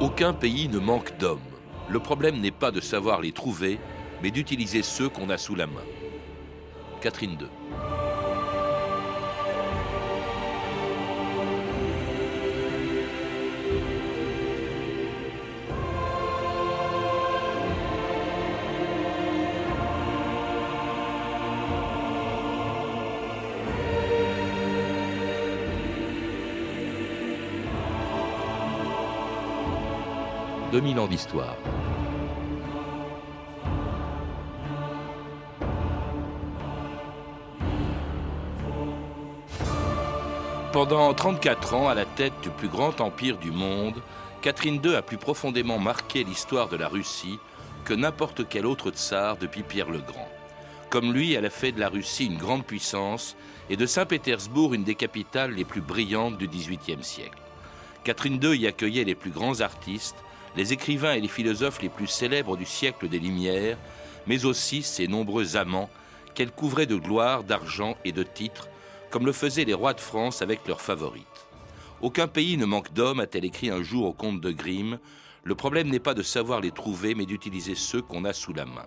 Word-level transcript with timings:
Aucun 0.00 0.32
pays 0.32 0.66
ne 0.70 0.78
manque 0.78 1.18
d'hommes. 1.18 1.38
Le 1.90 1.98
problème 1.98 2.40
n'est 2.40 2.50
pas 2.50 2.70
de 2.70 2.80
savoir 2.80 3.20
les 3.20 3.32
trouver, 3.32 3.78
mais 4.22 4.30
d'utiliser 4.30 4.82
ceux 4.82 5.10
qu'on 5.10 5.28
a 5.28 5.36
sous 5.36 5.54
la 5.54 5.66
main. 5.66 5.84
Catherine 7.02 7.32
II. 7.32 7.59
2000 30.80 30.98
ans 30.98 31.06
d'histoire. 31.06 31.56
Pendant 40.72 41.12
34 41.12 41.74
ans, 41.74 41.88
à 41.88 41.94
la 41.94 42.06
tête 42.06 42.32
du 42.42 42.48
plus 42.48 42.68
grand 42.68 42.98
empire 43.02 43.36
du 43.36 43.50
monde, 43.50 44.00
Catherine 44.40 44.80
II 44.82 44.94
a 44.94 45.02
plus 45.02 45.18
profondément 45.18 45.78
marqué 45.78 46.24
l'histoire 46.24 46.70
de 46.70 46.78
la 46.78 46.88
Russie 46.88 47.38
que 47.84 47.92
n'importe 47.92 48.48
quel 48.48 48.64
autre 48.64 48.90
tsar 48.90 49.36
depuis 49.36 49.62
Pierre 49.62 49.90
le 49.90 49.98
Grand. 49.98 50.28
Comme 50.88 51.12
lui, 51.12 51.34
elle 51.34 51.44
a 51.44 51.50
fait 51.50 51.72
de 51.72 51.80
la 51.80 51.90
Russie 51.90 52.24
une 52.24 52.38
grande 52.38 52.64
puissance 52.64 53.36
et 53.68 53.76
de 53.76 53.84
Saint-Pétersbourg 53.84 54.72
une 54.72 54.84
des 54.84 54.94
capitales 54.94 55.52
les 55.52 55.66
plus 55.66 55.82
brillantes 55.82 56.38
du 56.38 56.48
XVIIIe 56.48 57.04
siècle. 57.04 57.38
Catherine 58.02 58.40
II 58.42 58.58
y 58.58 58.66
accueillait 58.66 59.04
les 59.04 59.14
plus 59.14 59.30
grands 59.30 59.60
artistes, 59.60 60.16
les 60.56 60.72
écrivains 60.72 61.14
et 61.14 61.20
les 61.20 61.28
philosophes 61.28 61.82
les 61.82 61.88
plus 61.88 62.06
célèbres 62.06 62.56
du 62.56 62.66
siècle 62.66 63.08
des 63.08 63.18
Lumières, 63.18 63.78
mais 64.26 64.44
aussi 64.44 64.82
ses 64.82 65.08
nombreux 65.08 65.56
amants 65.56 65.90
qu'elle 66.34 66.50
couvrait 66.50 66.86
de 66.86 66.96
gloire, 66.96 67.44
d'argent 67.44 67.96
et 68.04 68.12
de 68.12 68.22
titres, 68.22 68.68
comme 69.10 69.26
le 69.26 69.32
faisaient 69.32 69.64
les 69.64 69.74
rois 69.74 69.94
de 69.94 70.00
France 70.00 70.42
avec 70.42 70.66
leurs 70.66 70.80
favorites. 70.80 71.26
Aucun 72.00 72.28
pays 72.28 72.56
ne 72.56 72.64
manque 72.64 72.92
d'hommes, 72.92 73.20
a-t-elle 73.20 73.44
écrit 73.44 73.70
un 73.70 73.82
jour 73.82 74.06
au 74.06 74.12
comte 74.12 74.40
de 74.40 74.50
Grimm. 74.52 74.98
Le 75.44 75.54
problème 75.54 75.88
n'est 75.88 75.98
pas 75.98 76.14
de 76.14 76.22
savoir 76.22 76.60
les 76.60 76.70
trouver, 76.70 77.14
mais 77.14 77.26
d'utiliser 77.26 77.74
ceux 77.74 78.02
qu'on 78.02 78.24
a 78.24 78.32
sous 78.32 78.52
la 78.52 78.64
main. 78.64 78.86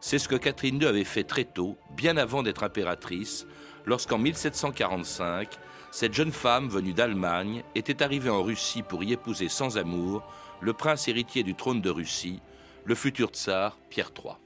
C'est 0.00 0.18
ce 0.18 0.28
que 0.28 0.36
Catherine 0.36 0.80
II 0.80 0.86
avait 0.86 1.04
fait 1.04 1.24
très 1.24 1.44
tôt, 1.44 1.76
bien 1.96 2.16
avant 2.16 2.42
d'être 2.42 2.62
impératrice, 2.62 3.46
lorsqu'en 3.84 4.18
1745, 4.18 5.48
cette 5.90 6.14
jeune 6.14 6.32
femme 6.32 6.68
venue 6.68 6.92
d'Allemagne 6.92 7.62
était 7.74 8.02
arrivée 8.02 8.30
en 8.30 8.42
Russie 8.42 8.82
pour 8.82 9.02
y 9.02 9.12
épouser 9.12 9.48
sans 9.48 9.78
amour 9.78 10.22
le 10.60 10.72
prince 10.72 11.08
héritier 11.08 11.42
du 11.42 11.54
trône 11.54 11.80
de 11.80 11.90
Russie, 11.90 12.40
le 12.84 12.94
futur 12.94 13.28
tsar 13.28 13.78
Pierre 13.90 14.10
III. 14.16 14.36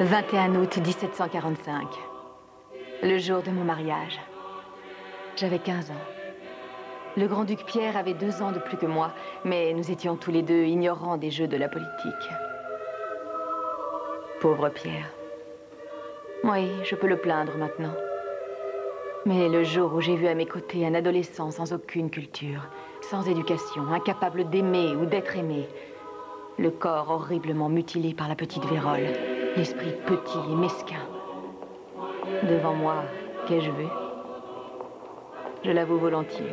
21 0.00 0.56
août 0.56 0.76
1745, 0.78 1.86
le 3.02 3.18
jour 3.18 3.42
de 3.42 3.50
mon 3.50 3.64
mariage. 3.64 4.20
J'avais 5.36 5.58
15 5.60 5.90
ans. 5.90 6.04
Le 7.16 7.28
grand-duc 7.28 7.64
Pierre 7.64 7.96
avait 7.96 8.14
deux 8.14 8.42
ans 8.42 8.50
de 8.50 8.58
plus 8.58 8.76
que 8.76 8.86
moi, 8.86 9.12
mais 9.44 9.72
nous 9.72 9.90
étions 9.90 10.16
tous 10.16 10.32
les 10.32 10.42
deux 10.42 10.64
ignorants 10.64 11.16
des 11.16 11.30
jeux 11.30 11.46
de 11.46 11.56
la 11.56 11.68
politique. 11.68 12.28
Pauvre 14.40 14.68
Pierre. 14.68 15.12
Oui, 16.42 16.68
je 16.84 16.96
peux 16.96 17.06
le 17.06 17.16
plaindre 17.16 17.56
maintenant. 17.56 17.94
Mais 19.26 19.48
le 19.48 19.64
jour 19.64 19.94
où 19.94 20.00
j'ai 20.00 20.16
vu 20.16 20.26
à 20.26 20.34
mes 20.34 20.44
côtés 20.44 20.84
un 20.84 20.94
adolescent 20.94 21.50
sans 21.50 21.72
aucune 21.72 22.10
culture, 22.10 22.68
sans 23.10 23.28
éducation, 23.28 23.92
incapable 23.92 24.48
d'aimer 24.48 24.94
ou 24.94 25.06
d'être 25.06 25.36
aimé. 25.36 25.68
Le 26.58 26.70
corps 26.70 27.10
horriblement 27.10 27.68
mutilé 27.68 28.14
par 28.14 28.28
la 28.28 28.34
petite 28.34 28.64
vérole, 28.66 29.08
l'esprit 29.56 29.92
petit 30.06 30.38
et 30.50 30.54
mesquin. 30.54 31.02
Devant 32.48 32.74
moi, 32.74 33.04
qu'ai-je 33.46 33.70
vu? 33.70 33.86
Je 35.64 35.70
l'avoue 35.70 35.98
volontiers. 35.98 36.52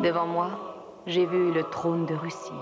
Devant 0.00 0.26
moi, 0.26 0.50
j'ai 1.06 1.26
vu 1.26 1.52
le 1.52 1.62
trône 1.64 2.06
de 2.06 2.14
Russie. 2.14 2.52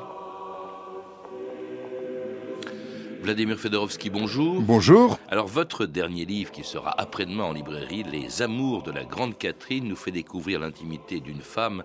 Vladimir 3.23 3.57
Fedorovski, 3.57 4.11
bonjour. 4.11 4.61
Bonjour. 4.61 5.19
Alors, 5.31 5.47
votre 5.47 5.87
dernier 5.87 6.27
livre, 6.27 6.51
qui 6.51 6.63
sera 6.63 6.95
après-demain 7.01 7.45
en 7.45 7.53
librairie, 7.55 8.03
Les 8.03 8.43
Amours 8.43 8.83
de 8.83 8.91
la 8.91 9.05
Grande 9.05 9.39
Catherine, 9.39 9.89
nous 9.89 9.97
fait 9.97 10.11
découvrir 10.11 10.61
l'intimité 10.61 11.21
d'une 11.21 11.41
femme 11.41 11.85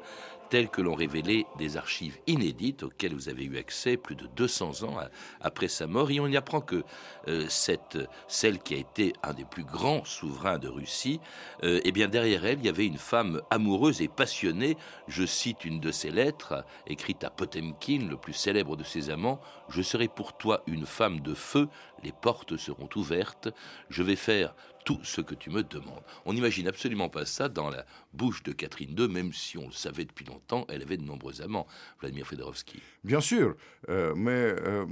telles 0.50 0.70
que 0.70 0.82
l'ont 0.82 0.96
révélé 0.96 1.46
des 1.58 1.78
archives 1.78 2.18
inédites 2.28 2.84
auxquelles 2.84 3.14
vous 3.14 3.30
avez 3.30 3.46
eu 3.46 3.58
accès 3.58 3.98
plus 3.98 4.16
de 4.16 4.28
200 4.28 4.84
ans 4.84 4.98
après 5.42 5.68
sa 5.68 5.88
mort. 5.88 6.12
Et 6.12 6.20
on 6.20 6.28
y 6.28 6.38
apprend 6.38 6.62
que 6.62 6.84
euh, 7.28 7.46
cette, 7.50 7.98
celle 8.28 8.60
qui 8.60 8.76
a 8.76 8.78
été 8.78 9.14
un 9.24 9.34
des 9.34 9.46
plus 9.46 9.64
grands 9.64 10.04
souverains 10.06 10.60
de 10.60 10.68
Russie, 10.68 11.20
euh, 11.64 11.80
eh 11.84 11.92
bien 11.92 12.08
derrière 12.08 12.46
elle, 12.46 12.60
il 12.60 12.66
y 12.66 12.70
avait 12.70 12.86
une 12.86 12.98
femme 12.98 13.42
amoureuse 13.50 14.02
et 14.02 14.08
passionnée. 14.08 14.78
Je 15.08 15.26
cite 15.26 15.66
une 15.66 15.80
de 15.80 15.92
ses 15.92 16.12
lettres, 16.12 16.66
écrite 16.88 17.24
à 17.24 17.30
Potemkin, 17.30 18.08
le 18.10 18.18
plus 18.18 18.34
célèbre 18.34 18.76
de 18.76 18.84
ses 18.84 19.10
amants. 19.10 19.40
Je 19.70 19.81
serai 19.81 20.08
pour 20.08 20.38
toi 20.38 20.64
une 20.68 20.86
femme 20.86 21.20
de 21.22 21.34
feu, 21.34 21.68
les 22.04 22.12
portes 22.12 22.58
seront 22.58 22.90
ouvertes. 22.96 23.50
Je 23.90 24.04
vais 24.04 24.16
faire 24.16 24.56
tout 24.86 25.00
ce 25.04 25.22
que 25.22 25.36
tu 25.36 25.50
me 25.50 25.64
demandes. 25.64 26.04
On 26.26 26.34
n'imagine 26.34 26.68
absolument 26.68 27.10
pas 27.10 27.26
ça 27.26 27.50
dans 27.50 27.70
la 27.70 27.86
bouche 28.14 28.44
de 28.44 28.52
Catherine 28.52 28.96
II, 28.98 29.08
même 29.08 29.34
si 29.34 29.58
on 29.58 29.68
le 29.68 29.72
savait 29.72 30.06
depuis 30.06 30.26
longtemps, 30.26 30.66
elle 30.70 30.82
avait 30.82 30.98
de 30.98 31.04
nombreux 31.04 31.42
amants, 31.42 31.68
Vladimir 32.00 32.26
Fedorovski. 32.26 32.82
Bien 33.04 33.22
sûr, 33.22 33.56
euh, 33.90 34.14
mais 34.16 34.32
euh, 34.32 34.86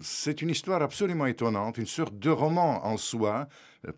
c'est 0.00 0.42
une 0.42 0.50
histoire 0.50 0.82
absolument 0.82 1.26
étonnante, 1.26 1.78
une 1.78 1.86
sorte 1.86 2.18
de 2.18 2.30
roman 2.30 2.84
en 2.86 2.96
soi. 2.96 3.48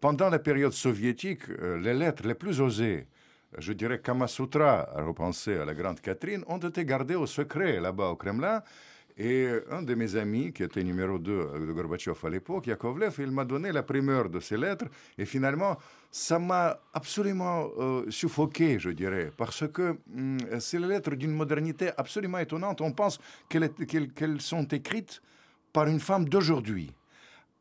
Pendant 0.01 0.31
la 0.31 0.39
période 0.39 0.73
soviétique, 0.73 1.49
euh, 1.51 1.79
les 1.79 1.95
lettres 1.95 2.27
les 2.27 2.35
plus 2.35 2.61
osées, 2.61 3.07
je 3.59 3.73
dirais 3.73 4.01
Kamasutra, 4.01 4.89
à 4.97 5.03
repenser 5.05 5.57
à 5.57 5.65
la 5.65 5.75
grande 5.75 6.01
Catherine, 6.01 6.45
ont 6.49 6.59
été 6.59 6.85
gardées 6.85 7.15
au 7.15 7.27
secret 7.27 7.81
là-bas 7.81 8.09
au 8.09 8.17
Kremlin. 8.17 8.63
Et 9.17 9.49
un 9.71 9.83
de 9.83 9.95
mes 9.95 10.17
amis, 10.17 10.53
qui 10.53 10.65
était 10.65 10.83
numéro 10.83 11.19
2 11.19 11.67
de 11.67 11.73
Gorbatchev 11.73 12.19
à 12.25 12.31
l'époque, 12.31 12.67
Yakovlev, 12.67 13.15
il 13.21 13.31
m'a 13.31 13.45
donné 13.45 13.71
la 13.71 13.85
primeur 13.85 14.29
de 14.29 14.41
ces 14.41 14.57
lettres. 14.57 14.87
Et 15.17 15.25
finalement, 15.25 15.79
ça 16.11 16.41
m'a 16.41 16.81
absolument 16.93 17.69
euh, 17.79 18.11
suffoqué, 18.11 18.81
je 18.81 18.91
dirais, 18.91 19.31
parce 19.37 19.69
que 19.69 19.97
hum, 20.17 20.39
c'est 20.59 20.81
les 20.81 20.89
lettres 20.89 21.15
d'une 21.15 21.31
modernité 21.31 21.91
absolument 21.97 22.39
étonnante. 22.39 22.81
On 22.81 22.91
pense 22.91 23.21
qu'elles 23.49 24.41
sont 24.41 24.65
écrites 24.65 25.23
par 25.73 25.87
une 25.87 26.01
femme 26.01 26.29
d'aujourd'hui. 26.29 26.93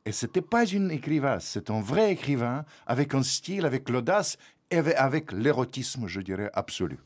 Et 0.05 0.11
ce 0.11 0.25
n'était 0.25 0.41
pas 0.41 0.65
une 0.65 0.91
écrivasse, 0.91 1.45
c'est 1.53 1.69
un 1.69 1.81
vrai 1.81 2.11
écrivain 2.11 2.65
avec 2.87 3.13
un 3.13 3.23
style, 3.23 3.65
avec 3.65 3.89
l'audace 3.89 4.37
et 4.69 4.79
avec 4.79 5.31
l'érotisme, 5.31 6.07
je 6.07 6.19
dirais, 6.19 6.49
absolu. 6.53 6.97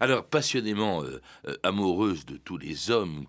Alors, 0.00 0.24
passionnément 0.24 1.02
euh, 1.02 1.20
euh, 1.46 1.56
amoureuse 1.62 2.26
de 2.26 2.36
tous 2.36 2.58
les 2.58 2.90
hommes 2.90 3.24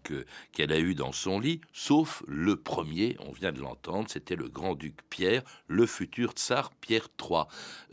qu'elle 0.53 0.71
a 0.71 0.79
eus 0.79 0.95
dans 0.95 1.11
son 1.11 1.39
lit, 1.39 1.61
sauf 1.73 2.23
le 2.27 2.55
premier, 2.55 3.17
on 3.19 3.31
vient 3.31 3.51
de 3.51 3.59
l'entendre, 3.59 4.09
c'était 4.09 4.35
le 4.35 4.49
grand-duc 4.49 4.95
Pierre, 5.09 5.43
le 5.67 5.85
futur 5.85 6.31
tsar 6.31 6.71
Pierre 6.81 7.07
III. 7.19 7.43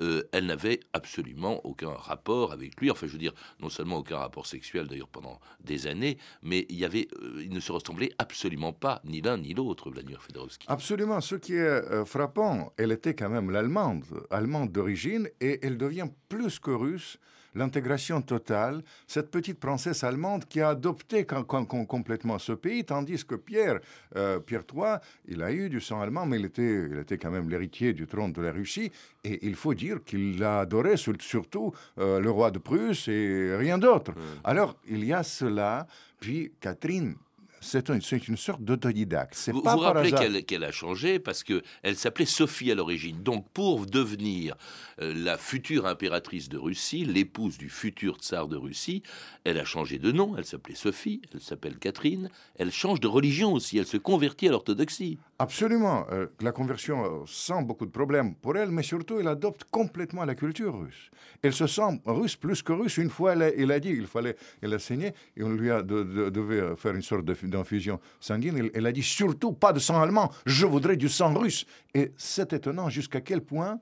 Euh, 0.00 0.22
elle 0.32 0.46
n'avait 0.46 0.80
absolument 0.92 1.64
aucun 1.64 1.92
rapport 1.92 2.52
avec 2.52 2.80
lui, 2.80 2.90
enfin 2.90 3.06
je 3.06 3.12
veux 3.12 3.18
dire, 3.18 3.34
non 3.60 3.68
seulement 3.68 3.98
aucun 3.98 4.18
rapport 4.18 4.46
sexuel 4.46 4.86
d'ailleurs 4.86 5.08
pendant 5.08 5.40
des 5.60 5.86
années, 5.86 6.18
mais 6.42 6.66
il, 6.68 7.50
ne 7.50 7.60
se 7.60 7.72
ressemblait 7.72 8.10
absolument 8.18 8.72
pas, 8.72 9.00
ni 9.04 9.20
l'un 9.20 9.38
ni 9.38 9.54
l'autre, 9.54 9.90
Vladimir 9.90 10.22
Fedorovski. 10.22 10.66
Absolument, 10.68 11.20
ce 11.20 11.34
qui 11.34 11.54
est 11.54 12.04
frappant, 12.04 12.72
elle 12.76 12.92
était 12.92 13.14
quand 13.14 13.28
même 13.28 13.50
l'allemande, 13.50 14.04
allemande 14.30 14.72
d'origine, 14.72 15.28
et 15.40 15.58
elle 15.62 15.78
devient 15.78 16.08
plus 16.28 16.58
que 16.58 16.70
russe 16.70 17.18
l'intégration 17.58 18.22
totale, 18.22 18.82
cette 19.06 19.30
petite 19.30 19.58
princesse 19.58 20.04
allemande 20.04 20.44
qui 20.46 20.60
a 20.60 20.70
adopté 20.70 21.26
complètement 21.26 22.38
ce 22.38 22.52
pays, 22.52 22.84
tandis 22.84 23.24
que 23.24 23.34
Pierre, 23.34 23.80
euh, 24.16 24.38
Pierre 24.38 24.62
III, 24.72 24.96
il 25.26 25.42
a 25.42 25.52
eu 25.52 25.68
du 25.68 25.80
sang 25.80 26.00
allemand, 26.00 26.24
mais 26.26 26.38
il 26.38 26.46
était, 26.46 26.88
il 26.90 26.98
était 26.98 27.18
quand 27.18 27.30
même 27.30 27.50
l'héritier 27.50 27.92
du 27.92 28.06
trône 28.06 28.32
de 28.32 28.40
la 28.40 28.52
Russie, 28.52 28.90
et 29.24 29.46
il 29.46 29.54
faut 29.54 29.74
dire 29.74 30.02
qu'il 30.04 30.42
a 30.42 30.60
adoré 30.60 30.96
surtout 30.96 31.72
euh, 31.98 32.20
le 32.20 32.30
roi 32.30 32.50
de 32.50 32.58
Prusse 32.58 33.08
et 33.08 33.54
rien 33.56 33.78
d'autre. 33.78 34.12
Alors, 34.44 34.76
il 34.88 35.04
y 35.04 35.12
a 35.12 35.22
cela, 35.22 35.86
puis 36.20 36.52
Catherine 36.60 37.14
c'est 37.60 37.88
une, 37.88 38.00
une, 38.28 38.36
sorte 38.36 38.62
d'autodidacte. 38.62 39.50
Vous 39.52 39.62
vous 39.62 39.78
rappelez 39.78 40.42
qu'elle 40.42 40.64
a 40.64 40.72
changé 40.72 41.18
parce 41.18 41.42
qu'elle 41.42 41.96
s'appelait 41.96 42.26
Sophie 42.26 42.70
à 42.70 42.74
l'origine. 42.74 43.22
Donc 43.22 43.48
pour 43.50 43.86
devenir 43.86 44.56
euh, 45.00 45.12
la 45.14 45.38
future 45.38 45.86
impératrice 45.86 46.48
de 46.48 46.58
Russie, 46.58 47.04
l'épouse 47.04 47.58
du 47.58 47.68
futur 47.68 48.16
tsar 48.16 48.48
de 48.48 48.56
Russie, 48.56 49.02
elle 49.44 49.58
a 49.58 49.64
changé 49.64 49.98
de 49.98 50.12
nom. 50.12 50.34
Elle 50.36 50.44
s'appelait 50.44 50.74
Sophie, 50.74 51.22
elle 51.34 51.40
s'appelle 51.40 51.78
Catherine. 51.78 52.30
Elle 52.56 52.72
change 52.72 53.00
de 53.00 53.08
religion 53.08 53.52
aussi. 53.52 53.78
Elle 53.78 53.86
se 53.86 53.96
convertit 53.96 54.48
à 54.48 54.52
l'orthodoxie. 54.52 55.18
Absolument. 55.38 56.06
Euh, 56.10 56.26
la 56.40 56.52
conversion 56.52 57.04
euh, 57.04 57.24
sans 57.26 57.62
beaucoup 57.62 57.86
de 57.86 57.90
problèmes 57.90 58.34
pour 58.34 58.56
elle, 58.56 58.70
mais 58.70 58.82
surtout 58.82 59.20
elle 59.20 59.28
adopte 59.28 59.64
complètement 59.70 60.24
la 60.24 60.34
culture 60.34 60.78
russe. 60.78 61.10
Elle 61.42 61.52
se 61.52 61.66
sent 61.66 62.00
russe 62.06 62.36
plus 62.36 62.62
que 62.62 62.72
russe. 62.72 62.96
Une 62.96 63.10
fois, 63.10 63.34
elle 63.34 63.70
a, 63.70 63.80
dit 63.80 63.90
il 63.90 64.06
fallait, 64.06 64.36
elle 64.62 64.74
a 64.74 64.78
saigné 64.78 65.12
et 65.36 65.42
on 65.42 65.50
lui 65.50 65.70
a 65.70 65.82
devait 65.82 66.76
faire 66.76 66.94
une 66.94 67.02
sorte 67.02 67.24
d'infusion 67.50 68.00
sanguine. 68.20 68.70
Elle, 68.74 68.86
a 68.86 68.92
dit 68.92 69.02
surtout 69.02 69.52
pas 69.52 69.72
de 69.72 69.78
sang 69.78 70.00
allemand, 70.00 70.30
je 70.46 70.66
voudrais 70.66 70.96
du 70.96 71.08
sang 71.08 71.34
russe. 71.34 71.66
Et 71.94 72.12
c'est 72.16 72.52
étonnant 72.52 72.88
jusqu'à 72.88 73.20
quel 73.20 73.40
point, 73.40 73.80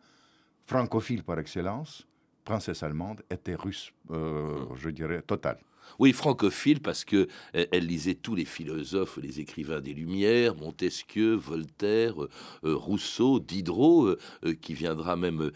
francophile 0.66 1.22
par 1.22 1.38
excellence, 1.38 2.06
princesse 2.44 2.82
allemande 2.82 3.22
était 3.30 3.54
russe, 3.54 3.92
euh, 4.10 4.66
je 4.76 4.90
dirais, 4.90 5.22
totale. 5.22 5.58
Oui, 5.98 6.12
francophile 6.12 6.80
parce 6.80 7.04
que 7.04 7.28
euh, 7.54 7.66
elle 7.72 7.86
lisait 7.86 8.14
tous 8.14 8.34
les 8.34 8.44
philosophes, 8.44 9.18
les 9.22 9.40
écrivains 9.40 9.80
des 9.80 9.94
Lumières, 9.94 10.54
Montesquieu, 10.56 11.34
Voltaire, 11.34 12.22
euh, 12.22 12.30
euh, 12.64 12.74
Rousseau, 12.76 13.40
Diderot, 13.40 14.16
qui 14.60 14.74
viendra 14.74 15.16
même 15.16 15.50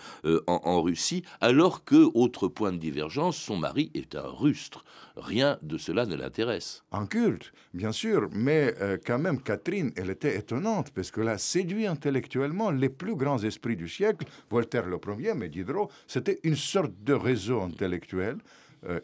en, 0.47 0.83
Russie, 0.83 1.23
alors 1.41 1.85
que, 1.85 2.11
autre 2.15 2.49
point 2.49 2.73
de 2.73 2.79
divergence, 2.79 3.37
son 3.37 3.57
mari 3.57 3.91
est 3.95 4.15
un 4.15 4.27
rustre. 4.27 4.85
Rien 5.17 5.59
de 5.63 5.77
cela 5.77 6.07
ne 6.07 6.15
l'intéresse. 6.15 6.83
En 6.91 7.07
culte, 7.07 7.53
bien 7.75 7.93
sûr, 7.93 8.29
mais 8.33 8.75
quand 9.07 9.19
même, 9.19 9.41
Catherine, 9.43 9.93
elle 9.97 10.11
était 10.11 10.37
étonnante 10.37 10.91
parce 10.91 11.11
qu'elle 11.11 11.29
a 11.29 11.39
séduit 11.39 11.87
intellectuellement 11.87 12.71
les 12.71 12.89
plus 12.89 13.17
grands 13.17 13.43
esprits 13.43 13.77
du 13.77 13.89
siècle. 13.89 14.27
Voltaire 14.51 14.87
le 14.87 14.99
premier, 14.99 15.35
mais 15.35 15.49
Diderot, 15.49 15.91
c'était 16.07 16.41
une 16.45 16.57
sorte 16.57 16.93
de 17.05 17.13
réseau 17.13 17.61
intellectuel 17.61 18.39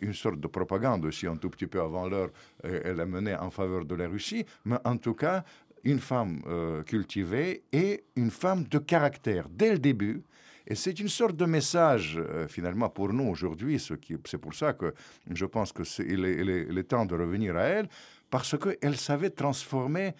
une 0.00 0.14
sorte 0.14 0.40
de 0.40 0.46
propagande 0.46 1.04
aussi 1.04 1.26
un 1.26 1.36
tout 1.36 1.50
petit 1.50 1.66
peu 1.66 1.80
avant 1.80 2.08
l'heure, 2.08 2.30
euh, 2.64 2.80
elle 2.84 3.00
a 3.00 3.06
mené 3.06 3.34
en 3.34 3.50
faveur 3.50 3.84
de 3.84 3.94
la 3.94 4.08
Russie, 4.08 4.44
mais 4.64 4.76
en 4.84 4.96
tout 4.96 5.14
cas, 5.14 5.44
une 5.84 6.00
femme 6.00 6.42
euh, 6.46 6.82
cultivée 6.82 7.62
et 7.72 8.04
une 8.16 8.30
femme 8.30 8.64
de 8.64 8.78
caractère 8.78 9.48
dès 9.48 9.72
le 9.72 9.78
début. 9.78 10.22
Et 10.66 10.74
c'est 10.74 10.98
une 10.98 11.08
sorte 11.08 11.36
de 11.36 11.44
message, 11.44 12.20
finalement, 12.48 12.88
pour 12.88 13.12
nous 13.12 13.28
aujourd'hui. 13.28 13.78
C'est 13.78 14.38
pour 14.38 14.52
ça 14.52 14.72
que 14.72 14.94
je 15.30 15.46
pense 15.46 15.72
qu'il 15.72 16.24
est, 16.24 16.40
est, 16.40 16.76
est, 16.76 16.82
temps 16.82 17.06
de 17.06 17.14
revenir 17.14 17.56
à 17.56 17.62
elle, 17.62 17.88
parce 18.28 18.58
qu'elle 18.58 18.96
savait 18.96 19.30
transformer 19.30 20.12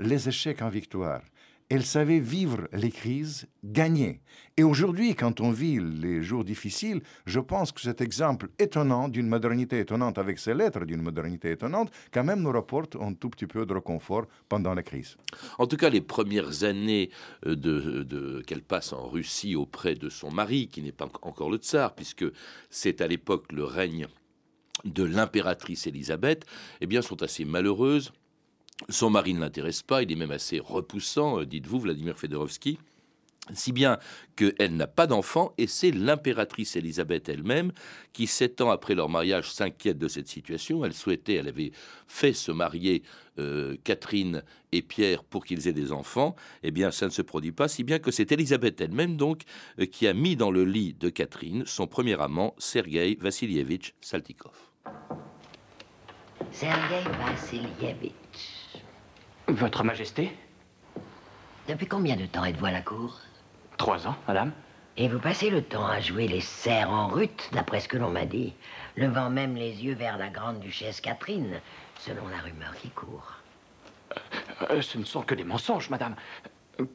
les 0.00 0.28
échecs 0.28 0.62
en 0.62 0.68
victoire 0.68 1.20
elle 1.70 1.84
savait 1.84 2.20
vivre 2.20 2.66
les 2.72 2.90
crises, 2.90 3.46
gagner. 3.62 4.20
Et 4.56 4.62
aujourd'hui, 4.62 5.14
quand 5.14 5.40
on 5.40 5.50
vit 5.50 5.78
les 5.78 6.22
jours 6.22 6.44
difficiles, 6.44 7.02
je 7.26 7.40
pense 7.40 7.72
que 7.72 7.80
cet 7.80 8.00
exemple 8.00 8.48
étonnant 8.58 9.08
d'une 9.08 9.28
modernité 9.28 9.78
étonnante, 9.78 10.18
avec 10.18 10.38
ses 10.38 10.54
lettres 10.54 10.86
d'une 10.86 11.02
modernité 11.02 11.50
étonnante, 11.50 11.90
quand 12.12 12.24
même 12.24 12.40
nous 12.40 12.52
rapporte 12.52 12.96
un 12.96 13.12
tout 13.12 13.28
petit 13.28 13.46
peu 13.46 13.66
de 13.66 13.74
réconfort 13.74 14.26
pendant 14.48 14.74
la 14.74 14.82
crise. 14.82 15.16
En 15.58 15.66
tout 15.66 15.76
cas, 15.76 15.90
les 15.90 16.00
premières 16.00 16.64
années 16.64 17.10
euh, 17.46 17.54
de, 17.54 18.42
qu'elle 18.46 18.62
passe 18.62 18.92
en 18.92 19.06
Russie 19.06 19.54
auprès 19.54 19.94
de 19.94 20.08
son 20.08 20.30
mari, 20.30 20.68
qui 20.68 20.82
n'est 20.82 20.92
pas 20.92 21.08
encore 21.22 21.50
le 21.50 21.58
tsar, 21.58 21.94
puisque 21.94 22.24
c'est 22.70 23.00
à 23.02 23.06
l'époque 23.06 23.52
le 23.52 23.64
règne 23.64 24.06
de 24.84 25.04
l'impératrice 25.04 25.86
Élisabeth, 25.86 26.46
eh 26.80 26.86
bien, 26.86 27.02
sont 27.02 27.22
assez 27.22 27.44
malheureuses. 27.44 28.12
Son 28.88 29.10
mari 29.10 29.34
ne 29.34 29.40
l'intéresse 29.40 29.82
pas, 29.82 30.02
il 30.02 30.12
est 30.12 30.16
même 30.16 30.30
assez 30.30 30.60
repoussant, 30.60 31.40
euh, 31.40 31.46
dites-vous, 31.46 31.80
Vladimir 31.80 32.16
Fedorovski. 32.16 32.78
Si 33.54 33.72
bien 33.72 33.98
qu'elle 34.36 34.76
n'a 34.76 34.86
pas 34.86 35.06
d'enfant, 35.06 35.54
et 35.56 35.66
c'est 35.66 35.90
l'impératrice 35.90 36.76
Élisabeth 36.76 37.28
elle-même 37.28 37.72
qui, 38.12 38.26
sept 38.26 38.60
ans 38.60 38.70
après 38.70 38.94
leur 38.94 39.08
mariage, 39.08 39.50
s'inquiète 39.50 39.98
de 39.98 40.06
cette 40.06 40.28
situation. 40.28 40.84
Elle 40.84 40.92
souhaitait, 40.92 41.34
elle 41.34 41.48
avait 41.48 41.72
fait 42.06 42.34
se 42.34 42.52
marier 42.52 43.02
euh, 43.38 43.76
Catherine 43.84 44.42
et 44.72 44.82
Pierre 44.82 45.24
pour 45.24 45.46
qu'ils 45.46 45.66
aient 45.66 45.72
des 45.72 45.92
enfants. 45.92 46.36
Eh 46.62 46.70
bien, 46.70 46.90
ça 46.90 47.06
ne 47.06 47.10
se 47.10 47.22
produit 47.22 47.52
pas, 47.52 47.68
si 47.68 47.84
bien 47.84 47.98
que 47.98 48.10
c'est 48.10 48.30
Élisabeth 48.32 48.80
elle-même, 48.80 49.16
donc, 49.16 49.42
euh, 49.80 49.86
qui 49.86 50.06
a 50.06 50.12
mis 50.12 50.36
dans 50.36 50.50
le 50.50 50.64
lit 50.64 50.94
de 50.94 51.08
Catherine 51.08 51.64
son 51.66 51.86
premier 51.86 52.20
amant, 52.20 52.54
Sergei 52.58 53.16
Vassilievitch 53.18 53.94
Saltikov. 54.00 54.52
Sergei 56.52 57.02
Vassilievitch. 57.18 58.27
Votre 59.48 59.82
Majesté 59.82 60.30
Depuis 61.68 61.86
combien 61.86 62.16
de 62.16 62.26
temps 62.26 62.44
êtes-vous 62.44 62.66
à 62.66 62.70
la 62.70 62.82
cour 62.82 63.18
Trois 63.78 64.06
ans, 64.06 64.14
madame. 64.26 64.52
Et 64.98 65.08
vous 65.08 65.18
passez 65.18 65.48
le 65.48 65.62
temps 65.62 65.86
à 65.86 66.00
jouer 66.00 66.28
les 66.28 66.42
serres 66.42 66.90
en 66.90 67.08
rut, 67.08 67.48
d'après 67.52 67.80
ce 67.80 67.88
que 67.88 67.96
l'on 67.96 68.10
m'a 68.10 68.26
dit, 68.26 68.52
levant 68.96 69.30
même 69.30 69.56
les 69.56 69.82
yeux 69.82 69.94
vers 69.94 70.18
la 70.18 70.28
grande 70.28 70.60
duchesse 70.60 71.00
Catherine, 71.00 71.62
selon 71.98 72.28
la 72.28 72.36
rumeur 72.38 72.74
qui 72.76 72.90
court. 72.90 73.38
Euh, 74.12 74.66
euh, 74.70 74.82
ce 74.82 74.98
ne 74.98 75.04
sont 75.04 75.22
que 75.22 75.34
des 75.34 75.44
mensonges, 75.44 75.88
madame. 75.88 76.14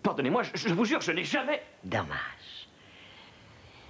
Pardonnez-moi, 0.03 0.43
je, 0.43 0.51
je, 0.55 0.73
vous 0.75 0.85
jure, 0.85 1.01
je 1.01 1.11
n'ai 1.11 1.23
jamais... 1.23 1.63
Dommage. 1.83 2.67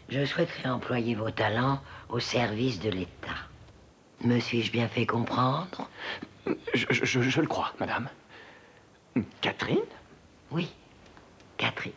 Je 0.07 0.23
souhaiterais 0.23 0.69
employer 0.69 1.15
vos 1.15 1.31
talents 1.31 1.81
au 2.07 2.21
service 2.21 2.79
de 2.79 2.91
l'État. 2.91 3.49
Me 4.21 4.39
suis-je 4.39 4.71
bien 4.71 4.87
fait 4.87 5.05
comprendre? 5.05 5.89
Je, 6.73 6.85
je 7.03 7.41
le 7.41 7.47
crois, 7.47 7.73
madame. 7.77 8.07
Catherine? 9.41 9.85
Oui, 10.51 10.69
Catherine. 11.57 11.93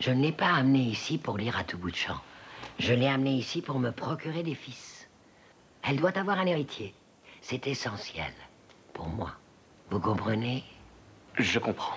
Je 0.00 0.10
ne 0.10 0.22
l'ai 0.22 0.32
pas 0.32 0.54
amenée 0.54 0.84
ici 0.84 1.18
pour 1.18 1.36
lire 1.36 1.58
à 1.58 1.64
tout 1.64 1.76
bout 1.78 1.90
de 1.90 1.96
champ. 1.96 2.20
Je 2.78 2.94
l'ai 2.94 3.08
amenée 3.08 3.34
ici 3.34 3.60
pour 3.60 3.78
me 3.78 3.90
procurer 3.90 4.42
des 4.42 4.54
fils. 4.54 5.08
Elle 5.82 5.96
doit 5.96 6.16
avoir 6.16 6.38
un 6.38 6.46
héritier. 6.46 6.94
C'est 7.40 7.66
essentiel 7.66 8.32
pour 8.92 9.08
moi. 9.08 9.32
Vous 9.90 10.00
comprenez? 10.00 10.64
Je 11.36 11.58
comprends. 11.58 11.96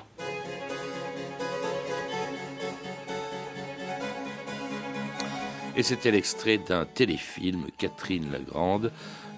Et 5.75 5.83
c'était 5.83 6.11
l'extrait 6.11 6.57
d'un 6.57 6.85
téléfilm, 6.85 7.67
Catherine 7.77 8.31
la 8.31 8.39
Grande, 8.39 8.91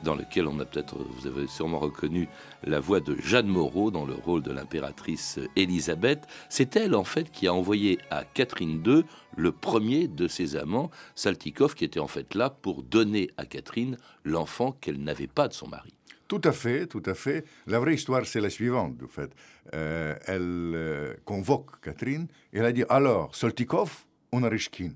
dans 0.03 0.15
lequel 0.15 0.47
on 0.47 0.59
a 0.59 0.65
peut-être, 0.65 0.97
vous 0.97 1.27
avez 1.27 1.47
sûrement 1.47 1.79
reconnu 1.79 2.27
la 2.63 2.79
voix 2.79 2.99
de 2.99 3.15
Jeanne 3.15 3.47
Moreau 3.47 3.89
dans 3.89 4.05
le 4.05 4.13
rôle 4.13 4.43
de 4.43 4.51
l'impératrice 4.51 5.39
Élisabeth. 5.55 6.27
C'est 6.49 6.75
elle, 6.75 6.95
en 6.95 7.03
fait, 7.03 7.31
qui 7.31 7.47
a 7.47 7.53
envoyé 7.53 7.99
à 8.11 8.23
Catherine 8.23 8.83
II 8.85 9.03
le 9.35 9.51
premier 9.51 10.07
de 10.07 10.27
ses 10.27 10.55
amants, 10.55 10.91
Saltikov, 11.15 11.73
qui 11.73 11.85
était 11.85 11.99
en 11.99 12.07
fait 12.07 12.35
là 12.35 12.49
pour 12.49 12.83
donner 12.83 13.31
à 13.37 13.45
Catherine 13.45 13.97
l'enfant 14.23 14.73
qu'elle 14.73 15.01
n'avait 15.01 15.27
pas 15.27 15.47
de 15.47 15.53
son 15.53 15.67
mari. 15.67 15.93
Tout 16.27 16.41
à 16.43 16.51
fait, 16.51 16.87
tout 16.87 17.03
à 17.05 17.13
fait. 17.13 17.45
La 17.67 17.79
vraie 17.79 17.95
histoire, 17.95 18.25
c'est 18.25 18.41
la 18.41 18.49
suivante, 18.49 19.01
en 19.03 19.07
fait. 19.07 19.31
Euh, 19.73 20.15
elle 20.25 20.41
euh, 20.41 21.13
convoque 21.25 21.79
Catherine 21.81 22.27
et 22.51 22.59
elle 22.59 22.65
a 22.65 22.71
dit 22.71 22.83
Alors, 22.89 23.35
Saltikov 23.35 24.05
ou 24.31 24.39
Narishkin 24.39 24.93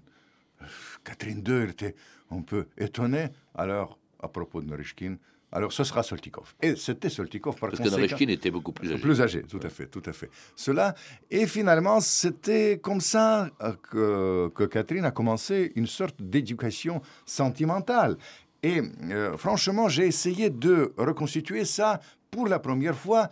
Catherine 1.04 1.44
II 1.48 1.70
était 1.70 1.96
un 2.32 2.42
peu 2.42 2.68
étonnée. 2.78 3.28
Alors, 3.56 4.00
à 4.20 4.28
propos 4.28 4.62
de 4.62 4.68
Narishkin. 4.68 5.18
Alors, 5.52 5.72
ce 5.72 5.86
sera 5.86 6.04
Soltikov. 6.04 6.56
Et 6.62 6.76
c'était 6.76 7.08
Soltikov 7.10 7.56
par 7.58 7.70
Parce 7.70 7.82
que 7.82 7.90
Narishkin 7.90 8.28
était 8.28 8.52
beaucoup 8.52 8.74
plus 8.74 8.92
âgé. 8.92 9.02
Plus 9.02 9.22
âgé, 9.22 9.42
tout 9.44 9.60
à 9.64 9.70
fait, 9.70 9.88
tout 9.88 10.04
à 10.06 10.12
fait. 10.12 10.30
Cela, 10.56 10.94
et 11.32 11.48
finalement, 11.48 12.02
c'était 12.02 12.80
comme 12.80 13.00
ça 13.00 13.50
euh, 13.62 13.74
que, 13.90 14.52
que, 14.54 14.66
Catherine 14.66 15.06
a 15.06 15.12
commencé 15.12 15.72
une 15.76 15.88
sorte 15.88 16.22
d'éducation 16.22 17.02
sentimentale. 17.26 18.18
Et 18.62 18.82
euh, 18.82 19.38
franchement, 19.38 19.88
j'ai 19.88 20.08
essayé 20.08 20.50
de 20.50 20.94
reconstituer 20.98 21.64
ça 21.64 22.02
pour 22.30 22.48
la 22.48 22.60
première 22.60 22.96
fois 22.96 23.30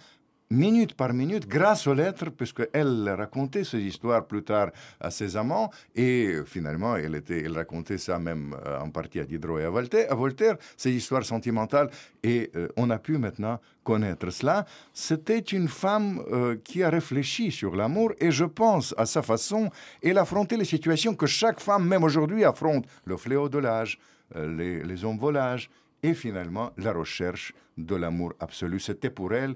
minute 0.56 0.94
par 0.96 1.14
minute, 1.14 1.48
grâce 1.48 1.86
aux 1.88 1.94
lettres, 1.94 2.30
puisqu'elle 2.30 3.10
racontait 3.10 3.64
ces 3.64 3.80
histoires 3.80 4.26
plus 4.26 4.44
tard 4.44 4.70
à 5.00 5.12
ses 5.12 5.36
amants, 5.38 5.70
et 5.96 6.40
finalement, 6.46 6.96
elle, 6.96 7.22
racontait 7.54 7.98
ça 7.98 8.18
même 8.18 8.56
euh, 8.66 8.80
en 8.80 8.90
partie 8.90 9.20
à 9.20 9.26
Diderot 9.26 9.60
et 9.60 9.66
à 9.66 9.70
Voltaire, 9.70 10.12
à 10.12 10.16
Voltaire 10.16 10.56
ces 10.78 10.92
histoires 10.92 11.26
sentimentales, 11.26 11.90
et 12.24 12.52
euh, 12.56 12.68
on 12.78 12.90
a 12.90 12.98
pu 12.98 13.18
maintenant 13.18 13.60
connaître 13.84 14.30
cela. 14.30 14.66
C'était 14.94 15.40
une 15.40 15.68
femme 15.68 16.24
euh, 16.32 16.56
qui 16.64 16.82
a 16.84 16.90
réfléchi 16.90 17.52
sur 17.52 17.76
l'amour, 17.76 18.14
et 18.20 18.32
je 18.32 18.46
pense, 18.46 18.96
à 18.98 19.06
sa 19.06 19.22
façon, 19.22 19.70
elle 20.02 20.18
affrontait 20.18 20.58
les 20.58 20.66
situations 20.66 21.16
que 21.16 21.28
chaque 21.28 21.60
femme, 21.60 21.88
même 21.88 22.04
aujourd'hui, 22.04 22.46
affronte, 22.46 22.86
le 23.06 23.18
fléau 23.18 23.50
de 23.50 23.60
l'âge, 23.60 24.00
les, 24.36 24.82
les 24.82 25.06
hommes 25.06 25.20
volages, 25.20 25.70
et 26.02 26.14
finalement 26.14 26.72
la 26.78 26.94
recherche 26.94 27.54
de 27.78 27.96
l'amour 27.96 28.34
absolu. 28.40 28.80
C'était 28.80 29.10
pour 29.10 29.34
elle 29.34 29.56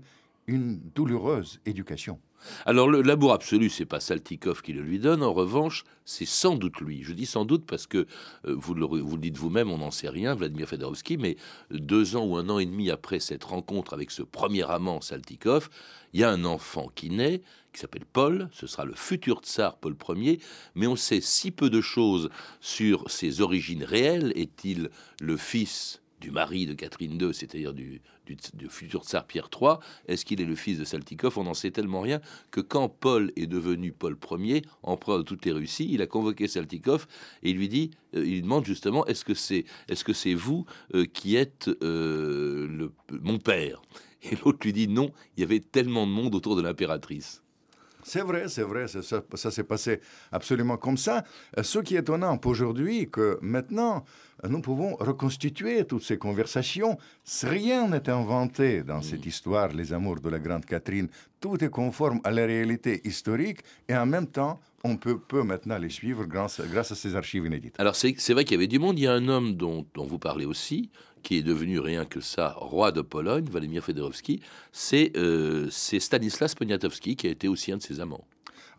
une 0.49 0.79
douloureuse 0.95 1.59
éducation. 1.65 2.19
Alors 2.65 2.89
l'amour 2.89 3.33
absolu, 3.33 3.69
c'est 3.69 3.85
pas 3.85 3.99
Saltikov 3.99 4.61
qui 4.61 4.73
le 4.73 4.81
lui 4.81 4.99
donne. 4.99 5.23
En 5.23 5.33
revanche, 5.33 5.83
c'est 6.05 6.25
sans 6.25 6.55
doute 6.55 6.79
lui. 6.79 7.03
Je 7.03 7.13
dis 7.13 7.25
sans 7.25 7.45
doute 7.45 7.65
parce 7.65 7.85
que 7.85 8.07
euh, 8.45 8.55
vous, 8.57 8.73
le, 8.73 9.17
dites 9.17 9.37
vous-même, 9.37 9.69
on 9.71 9.79
n'en 9.79 9.91
sait 9.91 10.09
rien, 10.09 10.35
Vladimir 10.35 10.67
Fedorovski. 10.67 11.17
Mais 11.17 11.35
deux 11.69 12.15
ans 12.15 12.25
ou 12.25 12.37
un 12.37 12.49
an 12.49 12.57
et 12.59 12.65
demi 12.65 12.89
après 12.89 13.19
cette 13.19 13.43
rencontre 13.43 13.93
avec 13.93 14.09
ce 14.09 14.23
premier 14.23 14.69
amant 14.69 15.01
Saltikov, 15.01 15.69
il 16.13 16.21
y 16.21 16.23
a 16.23 16.31
un 16.31 16.45
enfant 16.45 16.89
qui 16.95 17.09
naît, 17.09 17.41
qui 17.73 17.81
s'appelle 17.81 18.05
Paul. 18.11 18.49
Ce 18.51 18.67
sera 18.67 18.85
le 18.85 18.93
futur 18.93 19.41
tsar 19.41 19.77
Paul 19.77 19.95
Ier. 20.15 20.39
Mais 20.75 20.87
on 20.87 20.95
sait 20.95 21.21
si 21.21 21.51
peu 21.51 21.69
de 21.69 21.81
choses 21.81 22.29
sur 22.61 23.09
ses 23.11 23.41
origines 23.41 23.83
réelles. 23.83 24.31
Est-il 24.35 24.89
le 25.19 25.37
fils 25.37 26.01
du 26.19 26.31
mari 26.31 26.65
de 26.65 26.73
Catherine 26.73 27.19
II, 27.21 27.33
c'est-à-dire 27.33 27.73
du, 27.73 28.01
futur 28.69 29.03
tsar 29.03 29.25
Pierre 29.25 29.49
III. 29.59 29.75
Est-ce 30.07 30.25
qu'il 30.25 30.41
est 30.41 30.45
le 30.45 30.55
fils 30.55 30.77
de 30.77 30.83
Saltikov 30.83 31.37
On 31.37 31.45
n'en 31.45 31.53
sait 31.53 31.71
tellement 31.71 32.01
rien 32.01 32.21
que 32.51 32.61
quand 32.61 32.89
Paul 32.89 33.31
est 33.35 33.47
devenu 33.47 33.91
Paul 33.91 34.17
Ier, 34.39 34.61
empereur 34.83 35.19
de 35.19 35.23
toutes 35.23 35.45
les 35.45 35.51
Russies, 35.51 35.87
il 35.91 36.01
a 36.01 36.07
convoqué 36.07 36.47
Saltikov 36.47 37.07
et 37.43 37.51
il 37.51 37.57
lui 37.57 37.69
dit, 37.69 37.91
euh, 38.15 38.25
il 38.25 38.43
demande 38.43 38.65
justement, 38.65 39.05
est-ce 39.07 39.25
que 39.25 39.33
c'est, 39.33 39.65
est-ce 39.87 40.35
vous 40.35 40.65
euh, 40.93 41.05
qui 41.05 41.35
êtes 41.35 41.69
euh, 41.81 42.67
le, 42.67 42.91
mon 43.21 43.39
père? 43.39 43.81
Et 44.23 44.35
l'autre 44.43 44.59
lui 44.63 44.73
dit 44.73 44.87
non, 44.87 45.11
il 45.37 45.41
y 45.41 45.43
avait 45.43 45.59
tellement 45.59 46.05
de 46.05 46.11
monde 46.11 46.35
autour 46.35 46.55
de 46.55 46.61
l'impératrice. 46.61 47.41
C'est 48.09 48.21
vrai, 48.21 48.47
c'est 48.47 48.63
vrai, 48.63 48.87
ça, 48.87 49.21
ça 49.35 49.51
s'est 49.51 49.63
passé 49.63 49.99
absolument 50.31 50.77
comme 50.77 50.97
ça. 50.97 51.23
Ce 51.61 51.77
qui 51.77 51.95
est 51.95 51.99
étonnant 51.99 52.39
aujourd'hui, 52.43 53.07
que 53.07 53.37
maintenant, 53.43 54.03
nous 54.47 54.61
pouvons 54.61 54.95
reconstituer 54.95 55.85
toutes 55.85 56.01
ces 56.03 56.17
conversations. 56.17 56.97
Rien 57.43 57.87
n'est 57.87 58.09
inventé 58.09 58.81
dans 58.81 59.03
cette 59.03 59.25
mm. 59.25 59.29
histoire, 59.29 59.67
les 59.69 59.93
amours 59.93 60.19
de 60.21 60.29
la 60.29 60.39
Grande 60.39 60.65
Catherine. 60.65 61.07
Tout 61.39 61.63
est 61.63 61.69
conforme 61.69 62.19
à 62.23 62.31
la 62.31 62.47
réalité 62.47 62.99
historique 63.07 63.59
et 63.87 63.95
en 63.95 64.07
même 64.07 64.25
temps, 64.25 64.59
on 64.83 64.95
peut, 64.97 65.19
peut 65.19 65.43
maintenant 65.43 65.77
les 65.77 65.89
suivre 65.89 66.25
grâce, 66.25 66.61
grâce, 66.61 66.91
à 66.91 66.95
ces 66.95 67.15
archives 67.15 67.45
inédites. 67.45 67.75
Alors 67.77 67.95
c'est 67.95 68.33
vrai 68.33 68.43
qu'il 68.43 68.53
y 68.53 68.55
avait 68.55 68.67
du 68.67 68.79
monde. 68.79 68.97
Il 68.97 69.03
y 69.03 69.07
a 69.07 69.13
un 69.13 69.27
homme 69.27 69.55
dont, 69.55 69.85
dont, 69.93 70.05
vous 70.05 70.19
parlez 70.19 70.45
aussi, 70.45 70.89
qui 71.21 71.37
est 71.37 71.43
devenu 71.43 71.79
rien 71.79 72.05
que 72.05 72.21
ça, 72.21 72.53
roi 72.57 72.91
de 72.91 73.01
Pologne, 73.01 73.45
Vladimir 73.45 73.83
Fedorovski. 73.83 74.41
C'est 74.71 75.11
euh, 75.15 75.69
Stanislas 75.69 76.55
Poniatowski 76.55 77.15
qui 77.15 77.27
a 77.27 77.31
été 77.31 77.47
aussi 77.47 77.71
un 77.71 77.77
de 77.77 77.81
ses 77.81 77.99
amants. 77.99 78.25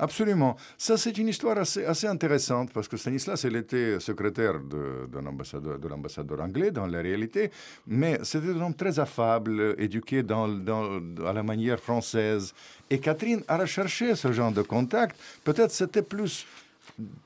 Absolument. 0.00 0.56
Ça, 0.78 0.97
c'est 0.97 1.18
une 1.18 1.28
histoire 1.28 1.59
assez, 1.59 2.06
intéressante 2.06 2.73
parce 2.73 2.88
que 2.88 2.97
Stanislas, 2.97 3.44
il 3.44 3.54
était 3.54 4.00
secrétaire 4.00 4.59
de, 4.59 5.06
de 5.12 5.88
l'ambassadeur 5.88 6.40
anglais 6.40 6.70
dans 6.70 6.87
la 6.87 7.02
réalité, 7.02 7.50
mais 7.87 8.18
c'était 8.23 8.49
un 8.49 8.62
homme 8.62 8.75
très 8.75 8.99
affable, 8.99 9.75
éduqué 9.76 10.20
à 10.20 11.32
la 11.35 11.42
manière 11.42 11.78
française. 11.78 12.54
Et 12.88 12.99
Catherine 12.99 13.42
a 13.47 13.59
recherché 13.59 14.14
ce 14.14 14.32
genre 14.32 14.52
de 14.52 14.62
contact. 14.62 15.16
Peut-être 15.44 15.70
c'était 15.70 16.02
plus 16.02 16.47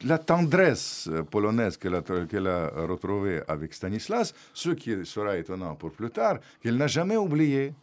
la 0.04 0.18
tendresse 0.18 1.08
polonaise 1.30 1.76
qu'elle 1.76 1.94
a, 1.94 2.68
retrouvée 2.86 3.42
avec 3.48 3.74
Stanislas, 3.74 4.34
ce 4.52 4.70
qui 4.70 5.04
sera 5.04 5.36
étonnant 5.36 5.74
pour 5.74 5.90
plus 5.92 6.10
tard, 6.10 6.38
qu'elle 6.60 6.76
n'a 6.76 6.86
jamais 6.86 7.16
oublié. 7.16 7.74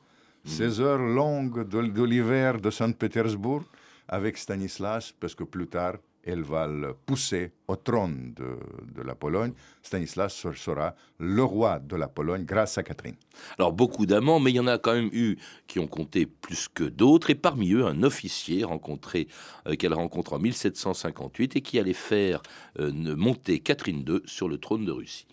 Ces 0.44 0.80
heures 0.80 0.98
longues 0.98 1.68
de 1.68 2.04
l'hiver 2.04 2.60
de 2.60 2.72
Saint-Pétersbourg, 2.72 3.64
avec 4.08 4.38
Stanislas, 4.38 5.14
parce 5.20 5.36
que 5.36 5.44
plus 5.44 5.68
tard, 5.68 5.96
elle 6.24 6.44
va 6.44 6.68
le 6.68 6.94
pousser 6.94 7.52
au 7.68 7.76
trône 7.76 8.34
de, 8.36 9.02
la 9.02 9.16
Pologne. 9.16 9.54
Stanislas 9.82 10.48
sera 10.54 10.96
le 11.20 11.44
roi 11.44 11.80
de 11.80 11.96
la 11.96 12.08
Pologne 12.08 12.46
grâce 12.46 12.78
à 12.78 12.84
Catherine. 12.84 13.16
Alors 13.58 13.74
beaucoup 13.74 14.06
d'amants, 14.06 14.40
mais 14.40 14.52
il 14.52 14.56
y 14.56 14.60
en 14.60 14.68
a 14.68 14.78
quand 14.78 14.94
même 14.94 15.10
eu 15.14 15.38
qui 15.68 15.80
ont 15.80 15.88
compté 15.88 16.26
plus 16.26 16.68
que 16.68 16.84
d'autres, 16.84 17.30
et 17.30 17.36
parmi 17.36 17.74
eux 17.74 17.86
un 17.86 18.04
officier 18.04 18.64
rencontré 18.64 19.28
euh, 19.68 19.76
qu'elle 19.76 19.94
rencontre 19.94 20.34
en 20.34 20.40
1758 20.40 21.56
et 21.56 21.62
qui 21.62 21.80
allait 21.80 21.94
faire 21.94 22.42
euh, 22.80 22.92
monter 22.94 23.60
Catherine 23.60 24.06
II 24.08 24.22
sur 24.26 24.48
le 24.48 24.58
trône 24.58 24.86
de 24.86 24.92
Russie. 24.92 25.28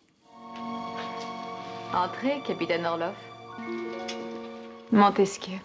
Entrez, 1.95 2.43
capitaine 2.47 2.87
Orlov. 2.87 3.15
Montesquieu. 4.93 5.59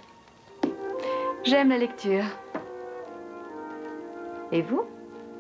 J'aime 1.43 1.69
la 1.69 1.77
lecture. 1.77 2.23
Et 4.51 4.61
vous? 4.61 4.85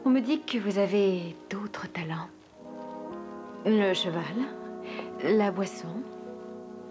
On 0.05 0.09
me 0.09 0.19
dit 0.19 0.41
que 0.41 0.57
vous 0.57 0.79
avez 0.79 1.33
d'autres 1.49 1.87
talents. 1.87 2.27
Le 3.65 3.93
cheval, 3.93 4.21
la 5.23 5.49
boisson, 5.49 5.87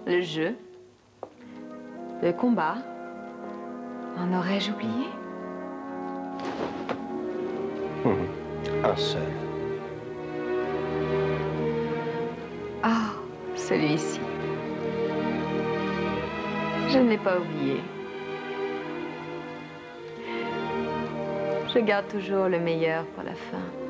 le 0.06 0.22
jeu, 0.22 0.56
le 2.22 2.32
combat. 2.32 2.76
En 4.16 4.32
aurais-je 4.32 4.72
oublié? 4.72 5.08
Un 8.82 8.96
seul. 8.96 9.20
Ah, 12.82 13.10
celui-ci. 13.54 14.20
Je 16.88 16.98
ne 16.98 17.10
l'ai 17.10 17.18
pas 17.18 17.38
oublié. 17.38 17.82
Je 21.74 21.78
garde 21.78 22.06
toujours 22.08 22.48
le 22.48 22.58
meilleur 22.58 23.04
pour 23.14 23.22
la 23.22 23.34
fin. 23.34 23.81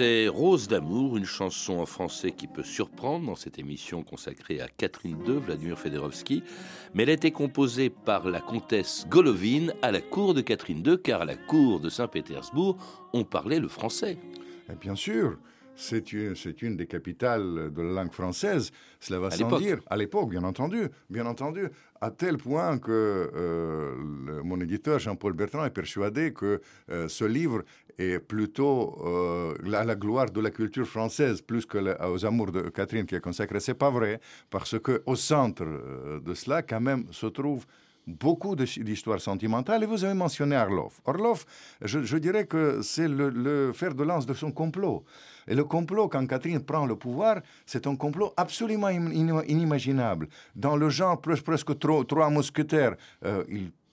C'est 0.00 0.28
Rose 0.28 0.66
d'amour, 0.66 1.18
une 1.18 1.26
chanson 1.26 1.74
en 1.74 1.84
français 1.84 2.30
qui 2.30 2.46
peut 2.46 2.62
surprendre 2.62 3.26
dans 3.26 3.34
cette 3.34 3.58
émission 3.58 4.02
consacrée 4.02 4.58
à 4.58 4.66
Catherine 4.66 5.18
II, 5.26 5.40
Vladimir 5.44 5.78
Fedorovski. 5.78 6.42
Mais 6.94 7.02
elle 7.02 7.10
a 7.10 7.12
été 7.12 7.32
composée 7.32 7.90
par 7.90 8.26
la 8.26 8.40
comtesse 8.40 9.04
Golovine 9.10 9.74
à 9.82 9.92
la 9.92 10.00
cour 10.00 10.32
de 10.32 10.40
Catherine 10.40 10.82
II, 10.86 10.96
car 11.02 11.20
à 11.20 11.24
la 11.26 11.36
cour 11.36 11.80
de 11.80 11.90
Saint-Pétersbourg, 11.90 12.78
on 13.12 13.24
parlait 13.24 13.60
le 13.60 13.68
français. 13.68 14.16
Et 14.72 14.76
bien 14.76 14.94
sûr, 14.94 15.36
c'est 15.76 16.14
une, 16.14 16.34
une, 16.62 16.76
des 16.78 16.86
capitales 16.86 17.70
de 17.70 17.82
la 17.82 18.02
langue 18.02 18.12
française. 18.12 18.70
Cela 19.00 19.18
va 19.18 19.30
sans 19.30 19.58
dire. 19.58 19.80
À 19.88 19.98
l'époque, 19.98 20.30
bien 20.30 20.44
entendu. 20.44 20.88
Bien 21.10 21.26
entendu. 21.26 21.68
À 22.00 22.10
tel 22.10 22.38
point 22.38 22.78
que 22.78 23.30
euh, 23.34 23.94
mon 24.42 24.60
éditeur 24.60 24.98
Jean-Paul 24.98 25.34
Bertrand 25.34 25.64
est 25.64 25.70
persuadé 25.70 26.32
que 26.32 26.62
euh, 26.90 27.08
ce 27.08 27.24
livre 27.26 27.64
est 28.00 28.18
plutôt 28.18 28.98
euh, 29.04 29.74
à 29.74 29.84
la 29.84 29.94
gloire 29.94 30.30
de 30.30 30.40
la 30.40 30.50
culture 30.50 30.86
française 30.86 31.42
plus 31.42 31.66
que 31.66 31.78
aux 32.06 32.24
amours 32.24 32.52
de 32.52 32.62
Catherine 32.70 33.06
qui 33.06 33.14
est 33.14 33.20
consacré. 33.20 33.60
C'est 33.60 33.74
pas 33.74 33.90
vrai, 33.90 34.20
parce 34.48 34.78
que 34.78 35.02
au 35.06 35.16
centre 35.16 35.64
euh, 35.64 36.20
de 36.20 36.34
cela, 36.34 36.62
quand 36.62 36.80
même, 36.80 37.04
se 37.10 37.26
trouve 37.26 37.66
beaucoup 38.06 38.56
d'histoires 38.56 39.20
sentimentales. 39.20 39.82
Et 39.82 39.86
vous 39.86 40.04
avez 40.04 40.14
mentionné 40.14 40.56
Orlov. 40.56 41.00
Orlov, 41.04 41.44
je, 41.82 42.16
dirais 42.16 42.46
que 42.46 42.80
c'est 42.82 43.08
le, 43.08 43.72
fer 43.72 43.94
de 43.94 44.02
lance 44.02 44.26
de 44.26 44.34
son 44.34 44.52
complot. 44.52 45.04
Et 45.46 45.54
le 45.54 45.64
complot, 45.64 46.08
quand 46.08 46.26
Catherine 46.26 46.60
prend 46.60 46.86
le 46.86 46.96
pouvoir, 46.96 47.40
c'est 47.66 47.86
un 47.86 47.96
complot 47.96 48.32
absolument 48.36 48.88
inimaginable. 48.88 50.28
Dans 50.54 50.76
le 50.76 50.88
genre 50.90 51.20
presque 51.20 51.78
trois, 51.78 52.30
mousquetaires, 52.30 52.96
euh, 53.24 53.44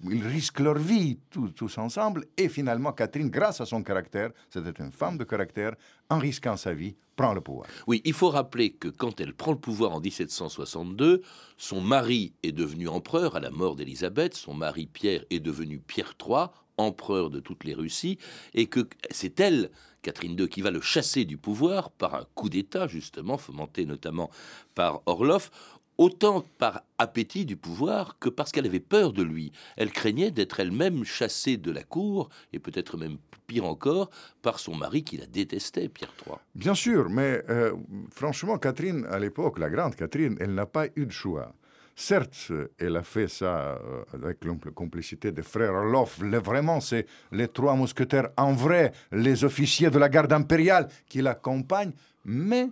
ils 0.04 0.26
risquent 0.26 0.60
leur 0.60 0.78
vie 0.78 1.20
tous, 1.30 1.78
ensemble. 1.78 2.26
Et 2.38 2.50
finalement, 2.50 2.94
Catherine, 2.94 3.30
grâce 3.30 3.62
à 3.62 3.66
son 3.66 3.84
caractère, 3.84 4.32
c'était 4.50 4.84
une 4.84 4.92
femme 4.92 5.18
de 5.18 5.24
caractère, 5.24 5.76
en 6.10 6.20
risquant 6.20 6.56
sa 6.56 6.74
vie, 6.74 6.96
prend 7.16 7.34
le 7.34 7.42
pouvoir. 7.42 7.68
Oui, 7.88 8.02
il 8.06 8.14
faut 8.14 8.30
rappeler 8.30 8.72
que 8.72 8.88
quand 8.88 9.20
elle 9.20 9.34
prend 9.34 9.52
le 9.52 9.58
pouvoir 9.58 9.94
en 9.94 10.00
1762, 10.00 11.22
son 11.58 11.82
mari 11.82 12.34
est 12.44 12.52
devenu 12.52 12.88
empereur 12.88 13.36
à 13.36 13.40
la 13.40 13.50
mort 13.50 13.76
d'Élisabeth, 13.76 14.36
son 14.36 14.54
mari 14.54 14.88
Pierre 14.88 15.26
est 15.30 15.40
devenu 15.40 15.80
Pierre 15.80 16.14
III, 16.24 16.46
empereur 16.78 17.30
de 17.30 17.40
toutes 17.40 17.64
les 17.64 17.74
Russies, 17.74 18.20
et 18.54 18.68
que 18.68 18.88
c'est 19.10 19.40
elle, 19.40 19.72
Catherine 20.04 20.40
II, 20.40 20.48
qui 20.48 20.62
va 20.62 20.72
le 20.72 20.80
chasser 20.80 21.26
du 21.26 21.38
pouvoir 21.38 21.90
par 21.90 22.14
un 22.16 22.26
coup 22.36 22.50
d'État, 22.50 22.88
justement, 22.88 23.38
fomenté 23.38 23.86
notamment 23.86 24.30
par 24.76 25.02
Orloff 25.08 25.50
autant 25.98 26.46
par 26.58 26.84
appétit 26.98 27.46
du 27.46 27.56
pouvoir 27.56 28.18
que 28.20 28.30
parce 28.30 28.52
qu'elle 28.52 28.66
avait 28.66 28.80
peur 28.80 29.14
de 29.14 29.24
lui. 29.24 29.52
Elle 29.76 29.92
craignait 29.92 30.32
d'être 30.32 30.60
elle-même 30.60 31.04
chassée 31.04 31.58
de 31.58 31.72
la 31.72 31.84
cour, 31.84 32.30
et 32.54 32.60
peut-être 32.60 32.98
même 32.98 33.18
pire 33.48 33.66
encore, 33.66 34.10
par 34.42 34.60
son 34.60 34.76
mari 34.76 35.04
qui 35.04 35.18
la 35.18 35.26
détestait, 35.26 35.90
Pierre 35.90 36.14
III. 36.26 36.36
Bien 36.56 36.76
sûr, 36.76 37.10
mais 37.10 37.44
euh, 37.50 37.74
franchement, 38.12 38.58
Catherine, 38.58 39.06
à 39.10 39.20
l'époque, 39.20 39.60
la 39.60 39.70
grande 39.70 39.96
Catherine, 39.96 40.38
elle 40.40 40.54
n'a 40.54 40.66
pas 40.66 40.88
eu 40.96 41.06
de 41.06 41.12
choix. 41.12 41.54
Certes, 42.00 42.52
elle 42.78 42.96
a 42.96 43.02
fait 43.02 43.28
ça 43.28 43.80
euh, 43.82 44.04
avec 44.14 44.46
la 44.46 44.54
complicité 44.72 45.32
des 45.32 45.42
frères 45.42 45.74
Orloff. 45.74 46.20
Vraiment, 46.20 46.80
c'est 46.80 47.08
les 47.32 47.48
trois 47.48 47.76
mousquetaires 47.76 48.30
en 48.38 48.54
vrai, 48.54 48.92
les 49.12 49.44
officiers 49.44 49.90
de 49.90 49.98
la 49.98 50.08
garde 50.08 50.32
impériale 50.32 50.90
qui 51.10 51.24
l'accompagnent, 51.24 51.94
mais 52.24 52.68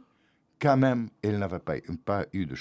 quand 0.60 0.78
même, 0.78 1.10
elle 1.22 1.40
n'avait 1.40 1.60
pas, 1.60 1.76
pas 2.04 2.26
eu 2.34 2.46
de, 2.46 2.56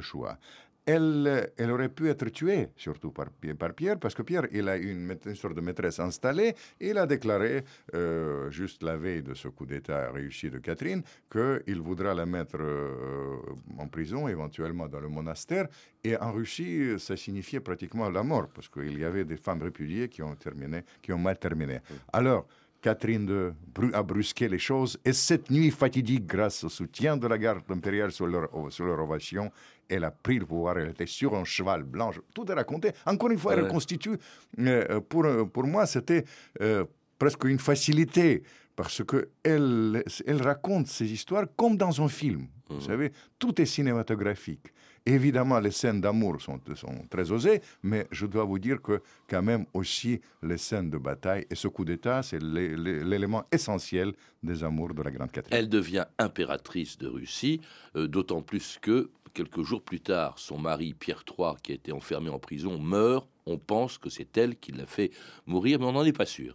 choix. 0.00 0.38
Elle, 0.86 1.52
elle 1.58 1.70
aurait 1.70 1.90
pu 1.90 2.08
être 2.08 2.26
tuée, 2.30 2.68
surtout 2.74 3.10
par, 3.10 3.30
Pi- 3.30 3.52
par 3.52 3.74
Pierre, 3.74 3.98
parce 3.98 4.14
que 4.14 4.22
Pierre, 4.22 4.46
il 4.52 4.66
a 4.70 4.78
une, 4.78 5.00
maît- 5.00 5.20
une 5.26 5.34
sorte 5.34 5.54
de 5.54 5.60
maîtresse 5.60 6.00
installée. 6.00 6.54
Et 6.80 6.88
il 6.88 6.96
a 6.96 7.06
déclaré, 7.06 7.62
euh, 7.94 8.50
juste 8.50 8.82
la 8.82 8.96
veille 8.96 9.22
de 9.22 9.34
ce 9.34 9.48
coup 9.48 9.66
d'État 9.66 10.10
réussi 10.10 10.48
de 10.48 10.58
Catherine, 10.58 11.02
qu'il 11.30 11.80
voudra 11.82 12.14
la 12.14 12.24
mettre 12.24 12.56
euh, 12.60 13.36
en 13.76 13.86
prison, 13.88 14.28
éventuellement 14.28 14.88
dans 14.88 15.00
le 15.00 15.08
monastère. 15.08 15.68
Et 16.02 16.16
en 16.16 16.32
Russie, 16.32 16.98
ça 16.98 17.18
signifiait 17.18 17.60
pratiquement 17.60 18.08
la 18.08 18.22
mort, 18.22 18.48
parce 18.48 18.70
qu'il 18.70 18.98
y 18.98 19.04
avait 19.04 19.26
des 19.26 19.36
femmes 19.36 19.60
répudiées 19.60 20.08
qui 20.08 20.22
ont, 20.22 20.36
terminé, 20.36 20.84
qui 21.02 21.12
ont 21.12 21.18
mal 21.18 21.38
terminé. 21.38 21.80
Alors, 22.14 22.46
Catherine 22.80 23.26
de 23.26 23.52
Bru- 23.74 23.92
a 23.92 24.02
brusqué 24.02 24.48
les 24.48 24.58
choses 24.58 24.98
et 25.04 25.12
cette 25.12 25.50
nuit 25.50 25.70
fatidique, 25.70 26.26
grâce 26.26 26.62
au 26.64 26.68
soutien 26.68 27.16
de 27.16 27.26
la 27.26 27.36
garde 27.38 27.62
impériale 27.70 28.12
sur 28.12 28.26
leur, 28.26 28.48
sur 28.70 28.84
leur 28.86 29.00
ovation, 29.00 29.50
elle 29.88 30.04
a 30.04 30.10
pris 30.10 30.38
le 30.38 30.46
pouvoir. 30.46 30.78
Elle 30.78 30.90
était 30.90 31.06
sur 31.06 31.34
un 31.34 31.44
cheval 31.44 31.82
blanc. 31.82 32.10
Tout 32.34 32.50
est 32.50 32.54
raconté. 32.54 32.92
Encore 33.06 33.30
une 33.30 33.38
fois, 33.38 33.54
elle 33.54 33.68
constitue, 33.68 34.16
euh, 34.60 35.00
pour, 35.00 35.26
pour 35.52 35.64
moi, 35.64 35.86
c'était 35.86 36.24
euh, 36.60 36.84
presque 37.18 37.44
une 37.44 37.58
facilité 37.58 38.42
parce 38.76 39.02
que 39.02 39.30
elle, 39.42 40.04
elle 40.26 40.40
raconte 40.42 40.86
ces 40.86 41.10
histoires 41.12 41.46
comme 41.56 41.76
dans 41.76 42.00
un 42.00 42.08
film. 42.08 42.46
Vous 42.68 42.80
savez, 42.80 43.12
tout 43.38 43.60
est 43.60 43.66
cinématographique. 43.66 44.66
Évidemment, 45.06 45.58
les 45.58 45.70
scènes 45.70 46.00
d'amour 46.02 46.40
sont, 46.40 46.60
sont 46.74 47.06
très 47.08 47.30
osées, 47.30 47.62
mais 47.82 48.06
je 48.10 48.26
dois 48.26 48.44
vous 48.44 48.58
dire 48.58 48.82
que 48.82 49.00
quand 49.28 49.42
même 49.42 49.64
aussi 49.72 50.20
les 50.42 50.58
scènes 50.58 50.90
de 50.90 50.98
bataille 50.98 51.46
et 51.50 51.54
ce 51.54 51.66
coup 51.68 51.84
d'État, 51.84 52.22
c'est 52.22 52.42
l'é- 52.42 52.76
l'é- 52.76 53.02
l'élément 53.04 53.44
essentiel 53.50 54.12
des 54.42 54.62
amours 54.64 54.92
de 54.92 55.02
la 55.02 55.10
Grande 55.10 55.32
Catherine. 55.32 55.56
Elle 55.56 55.68
devient 55.70 56.04
impératrice 56.18 56.98
de 56.98 57.08
Russie, 57.08 57.60
euh, 57.96 58.06
d'autant 58.06 58.42
plus 58.42 58.78
que 58.82 59.08
quelques 59.32 59.62
jours 59.62 59.82
plus 59.82 60.00
tard, 60.00 60.38
son 60.38 60.58
mari 60.58 60.94
Pierre 60.94 61.22
III, 61.26 61.52
qui 61.62 61.72
a 61.72 61.74
été 61.76 61.92
enfermé 61.92 62.28
en 62.28 62.38
prison, 62.38 62.78
meurt. 62.78 63.26
On 63.46 63.56
pense 63.56 63.96
que 63.96 64.10
c'est 64.10 64.36
elle 64.36 64.56
qui 64.56 64.72
l'a 64.72 64.84
fait 64.86 65.10
mourir, 65.46 65.78
mais 65.78 65.86
on 65.86 65.92
n'en 65.92 66.04
est 66.04 66.12
pas 66.12 66.26
sûr. 66.26 66.54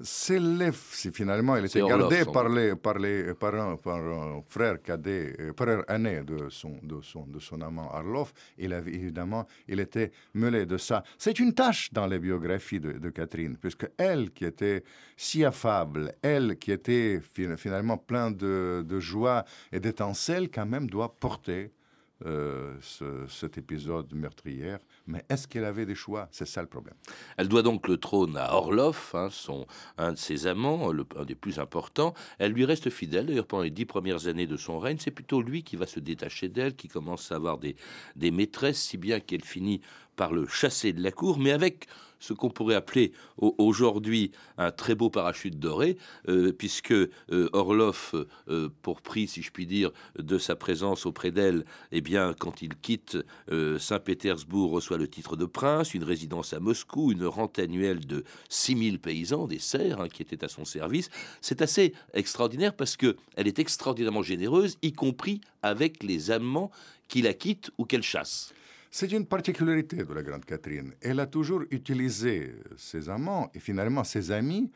C'est 0.00 0.38
les- 0.40 0.70
si 0.72 1.10
finalement 1.12 1.56
il 1.56 1.66
était 1.66 1.80
Orloff, 1.82 1.98
gardé 2.10 2.24
sans 2.24 2.32
par, 2.32 2.48
les, 2.48 2.74
par, 2.76 2.98
les, 2.98 3.34
par, 3.34 3.54
un, 3.54 3.76
par 3.76 3.96
un 3.96 4.42
frère 4.48 4.82
cadet, 4.82 5.36
euh, 5.40 5.52
frère 5.56 5.84
aîné 5.88 6.22
de 6.24 6.48
son, 6.48 6.76
de, 6.82 7.00
son, 7.02 7.26
de 7.26 7.38
son 7.38 7.60
amant 7.60 7.90
Arloff. 7.92 8.32
Il 8.58 8.72
avait 8.72 8.92
évidemment, 8.94 9.46
il 9.68 9.80
était 9.80 10.10
mêlé 10.34 10.66
de 10.66 10.76
ça. 10.76 11.02
C'est 11.18 11.38
une 11.38 11.54
tâche 11.54 11.92
dans 11.92 12.06
les 12.06 12.18
biographies 12.18 12.80
de, 12.80 12.92
de 12.92 13.10
Catherine, 13.10 13.56
puisque 13.56 13.86
elle 13.96 14.30
qui 14.32 14.44
était 14.44 14.82
si 15.16 15.44
affable, 15.44 16.12
elle 16.22 16.56
qui 16.56 16.72
était 16.72 17.20
fi- 17.20 17.56
finalement 17.56 17.96
plein 17.98 18.30
de, 18.30 18.84
de 18.86 19.00
joie 19.00 19.44
et 19.72 19.80
d'étincelles, 19.80 20.50
quand 20.50 20.66
même 20.66 20.88
doit 20.88 21.14
porter 21.14 21.70
euh, 22.26 22.76
ce- 22.80 23.26
cet 23.28 23.58
épisode 23.58 24.12
meurtrière. 24.14 24.78
Mais 25.06 25.24
est-ce 25.28 25.48
qu'elle 25.48 25.64
avait 25.64 25.86
des 25.86 25.94
choix? 25.94 26.28
C'est 26.30 26.46
ça 26.46 26.60
le 26.62 26.68
problème. 26.68 26.94
Elle 27.36 27.48
doit 27.48 27.62
donc 27.62 27.88
le 27.88 27.96
trône 27.96 28.36
à 28.36 28.54
Orloff, 28.54 29.14
hein, 29.14 29.28
son, 29.30 29.66
un 29.98 30.12
de 30.12 30.18
ses 30.18 30.46
amants, 30.46 30.90
un 31.16 31.24
des 31.24 31.34
plus 31.34 31.58
importants. 31.58 32.14
Elle 32.38 32.52
lui 32.52 32.64
reste 32.64 32.90
fidèle. 32.90 33.26
D'ailleurs, 33.26 33.46
pendant 33.46 33.62
les 33.64 33.70
dix 33.70 33.86
premières 33.86 34.26
années 34.26 34.46
de 34.46 34.56
son 34.56 34.78
règne, 34.78 34.98
c'est 34.98 35.10
plutôt 35.10 35.42
lui 35.42 35.62
qui 35.62 35.76
va 35.76 35.86
se 35.86 36.00
détacher 36.00 36.48
d'elle, 36.48 36.74
qui 36.74 36.88
commence 36.88 37.32
à 37.32 37.36
avoir 37.36 37.58
des, 37.58 37.76
des 38.16 38.30
maîtresses, 38.30 38.80
si 38.80 38.96
bien 38.96 39.20
qu'elle 39.20 39.44
finit 39.44 39.80
par 40.16 40.32
le 40.32 40.46
chasser 40.46 40.92
de 40.92 41.02
la 41.02 41.10
cour, 41.10 41.38
mais 41.38 41.52
avec 41.52 41.86
ce 42.22 42.32
qu'on 42.32 42.50
pourrait 42.50 42.76
appeler 42.76 43.12
au- 43.36 43.54
aujourd'hui 43.58 44.30
un 44.56 44.70
très 44.70 44.94
beau 44.94 45.10
parachute 45.10 45.58
doré, 45.58 45.98
euh, 46.28 46.52
puisque 46.52 46.92
euh, 46.92 47.08
Orloff, 47.52 48.14
euh, 48.48 48.68
pour 48.82 49.02
prix, 49.02 49.26
si 49.26 49.42
je 49.42 49.50
puis 49.50 49.66
dire, 49.66 49.90
de 50.18 50.38
sa 50.38 50.54
présence 50.56 51.04
auprès 51.04 51.32
d'elle, 51.32 51.64
eh 51.90 52.00
bien, 52.00 52.32
quand 52.38 52.62
il 52.62 52.76
quitte 52.76 53.18
euh, 53.50 53.78
Saint-Pétersbourg, 53.78 54.70
reçoit 54.70 54.98
le 54.98 55.08
titre 55.08 55.36
de 55.36 55.44
prince, 55.44 55.94
une 55.94 56.04
résidence 56.04 56.52
à 56.52 56.60
Moscou, 56.60 57.10
une 57.12 57.26
rente 57.26 57.58
annuelle 57.58 58.06
de 58.06 58.22
6000 58.48 59.00
paysans, 59.00 59.46
des 59.48 59.58
serfs, 59.58 60.00
hein, 60.00 60.08
qui 60.08 60.22
étaient 60.22 60.44
à 60.44 60.48
son 60.48 60.64
service. 60.64 61.10
C'est 61.40 61.60
assez 61.60 61.92
extraordinaire 62.14 62.74
parce 62.74 62.96
que 62.96 63.16
elle 63.36 63.48
est 63.48 63.58
extraordinairement 63.58 64.22
généreuse, 64.22 64.78
y 64.82 64.92
compris 64.92 65.40
avec 65.62 66.02
les 66.04 66.30
amants 66.30 66.70
qui 67.08 67.20
la 67.22 67.34
quittent 67.34 67.70
ou 67.78 67.84
qu'elle 67.84 68.02
chasse. 68.04 68.52
C'est 68.94 69.10
une 69.10 69.24
particularité 69.24 70.04
de 70.04 70.12
la 70.12 70.22
Grande 70.22 70.44
Catherine. 70.44 70.92
Elle 71.00 71.18
a 71.20 71.26
toujours 71.26 71.62
utilisé 71.70 72.54
ses 72.76 73.08
amants 73.08 73.50
et 73.54 73.58
finalement 73.58 74.04
ses 74.04 74.30
amis 74.30 74.70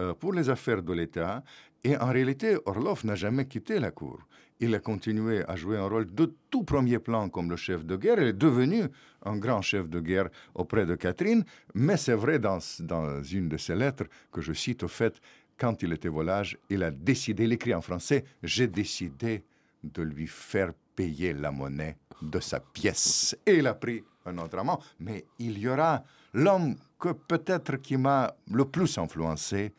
euh, 0.00 0.12
pour 0.12 0.32
les 0.32 0.50
affaires 0.50 0.82
de 0.82 0.92
l'État. 0.92 1.44
Et 1.84 1.96
en 1.96 2.10
réalité, 2.10 2.56
Orloff 2.66 3.04
n'a 3.04 3.14
jamais 3.14 3.46
quitté 3.46 3.78
la 3.78 3.92
cour. 3.92 4.18
Il 4.58 4.74
a 4.74 4.80
continué 4.80 5.44
à 5.46 5.54
jouer 5.54 5.78
un 5.78 5.86
rôle 5.86 6.12
de 6.12 6.34
tout 6.50 6.64
premier 6.64 6.98
plan 6.98 7.28
comme 7.28 7.48
le 7.48 7.54
chef 7.54 7.86
de 7.86 7.94
guerre. 7.94 8.20
Il 8.20 8.26
est 8.26 8.32
devenu 8.32 8.82
un 9.24 9.36
grand 9.36 9.62
chef 9.62 9.88
de 9.88 10.00
guerre 10.00 10.30
auprès 10.56 10.84
de 10.84 10.96
Catherine. 10.96 11.44
Mais 11.72 11.96
c'est 11.96 12.14
vrai 12.14 12.40
dans, 12.40 12.58
dans 12.80 13.22
une 13.22 13.48
de 13.48 13.56
ses 13.56 13.76
lettres 13.76 14.06
que 14.32 14.40
je 14.40 14.52
cite 14.52 14.82
au 14.82 14.88
fait, 14.88 15.20
quand 15.56 15.80
il 15.84 15.92
était 15.92 16.08
volage, 16.08 16.58
il 16.70 16.82
a 16.82 16.90
décidé, 16.90 17.44
il 17.44 17.52
écrit 17.52 17.72
en 17.72 17.82
français, 17.82 18.24
j'ai 18.42 18.66
décidé 18.66 19.44
de 19.84 20.02
lui 20.02 20.26
faire 20.26 20.72
payer 21.00 21.32
la 21.32 21.50
monnaie 21.50 21.96
de 22.20 22.40
sa 22.40 22.60
pièce. 22.60 23.34
Et 23.46 23.54
il 23.54 23.66
a 23.66 23.72
pris 23.72 24.04
un 24.26 24.36
autre 24.36 24.58
amant. 24.58 24.78
Mais 24.98 25.24
il 25.38 25.58
y 25.58 25.66
aura 25.66 26.04
l'homme 26.34 26.76
que 26.98 27.12
peut-être 27.12 27.76
qui 27.76 27.96
m'a 27.96 28.34
le 28.50 28.66
plus 28.66 28.98
influencé, 28.98 29.72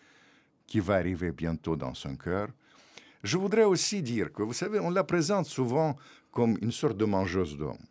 qui 0.65 0.79
va 0.79 0.95
arriver 0.95 1.31
bientôt 1.31 1.75
dans 1.75 1.93
son 1.93 2.15
cœur. 2.15 2.47
Je 3.23 3.37
voudrais 3.37 3.65
aussi 3.65 4.01
dire 4.01 4.33
que, 4.33 4.41
vous 4.41 4.53
savez, 4.53 4.79
on 4.79 4.89
la 4.89 5.03
présente 5.03 5.45
souvent 5.45 5.95
comme 6.31 6.57
une 6.59 6.71
sorte 6.71 6.97
de 6.97 7.05
mangeuse 7.05 7.55
d'hommes. 7.55 7.85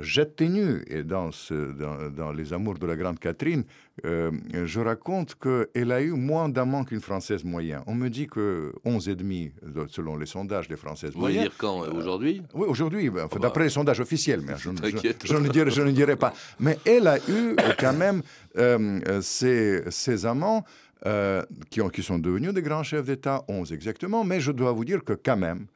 Jette 0.00 0.40
nu, 0.40 0.82
et 0.86 1.02
dans, 1.02 1.30
ce- 1.32 1.72
dans, 1.72 2.08
dans 2.10 2.32
Les 2.32 2.52
Amours 2.54 2.78
de 2.78 2.86
la 2.86 2.96
Grande 2.96 3.18
Catherine, 3.18 3.64
euh, 4.06 4.30
je 4.64 4.80
raconte 4.80 5.34
qu'elle 5.34 5.92
a 5.92 6.00
eu 6.00 6.12
moins 6.12 6.48
d'amants 6.48 6.84
qu'une 6.84 7.00
Française 7.02 7.44
moyenne. 7.44 7.82
On 7.86 7.94
me 7.94 8.08
dit 8.08 8.26
que 8.26 8.72
11 8.84 9.08
et 9.10 9.14
demi, 9.16 9.52
euh, 9.76 9.84
selon 9.88 10.16
les 10.16 10.24
sondages 10.24 10.66
des 10.66 10.76
Françaises 10.76 11.10
Vous 11.12 11.20
voulez 11.20 11.34
moyennes. 11.34 11.48
dire 11.50 11.58
quand 11.58 11.84
euh, 11.84 11.90
Aujourd'hui? 11.92 12.42
Oui, 12.54 12.66
aujourd'hui, 12.68 13.10
ben, 13.10 13.24
enfin, 13.26 13.36
bah. 13.36 13.48
d'après 13.48 13.64
les 13.64 13.68
sondages 13.70 14.00
officiels, 14.00 14.40
mais 14.40 14.54
je, 14.56 14.70
ne- 14.70 14.76
je- 14.76 14.82
T'inquiète. 14.82 15.22
je 15.26 15.36
ne 15.36 15.48
dirai, 15.48 15.70
je 15.70 15.82
ne 15.82 15.90
dirai 15.90 16.16
pas. 16.16 16.32
Mais 16.58 16.78
elle 16.86 17.06
a 17.06 17.18
eu 17.28 17.54
quand 17.78 17.92
même 17.92 18.22
euh, 18.56 19.20
ses, 19.20 19.82
ses 19.90 20.24
amants 20.24 20.64
euh, 21.04 21.42
qui, 21.68 21.82
ont, 21.82 21.90
qui 21.90 22.02
sont 22.02 22.18
devenus 22.18 22.54
des 22.54 22.62
grands 22.62 22.82
chefs 22.82 23.04
d'État, 23.04 23.44
11 23.48 23.72
exactement, 23.74 24.24
mais 24.24 24.40
je 24.40 24.52
dois 24.52 24.72
vous 24.72 24.84
dire 24.86 25.04
que 25.04 25.12
quand 25.12 25.36
même, 25.36 25.66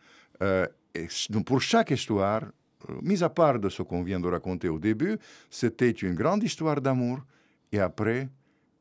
euh, 0.43 0.67
pour 1.45 1.61
chaque 1.61 1.91
histoire, 1.91 2.43
mis 3.03 3.23
à 3.23 3.29
part 3.29 3.59
de 3.59 3.69
ce 3.69 3.83
qu'on 3.83 4.03
vient 4.03 4.21
de 4.21 4.29
raconter 4.29 4.69
au 4.69 4.79
début, 4.79 5.19
c'était 5.51 5.91
une 5.91 6.15
grande 6.15 6.43
histoire 6.43 6.81
d'amour. 6.81 7.21
Et 7.73 7.81
après, 7.81 8.29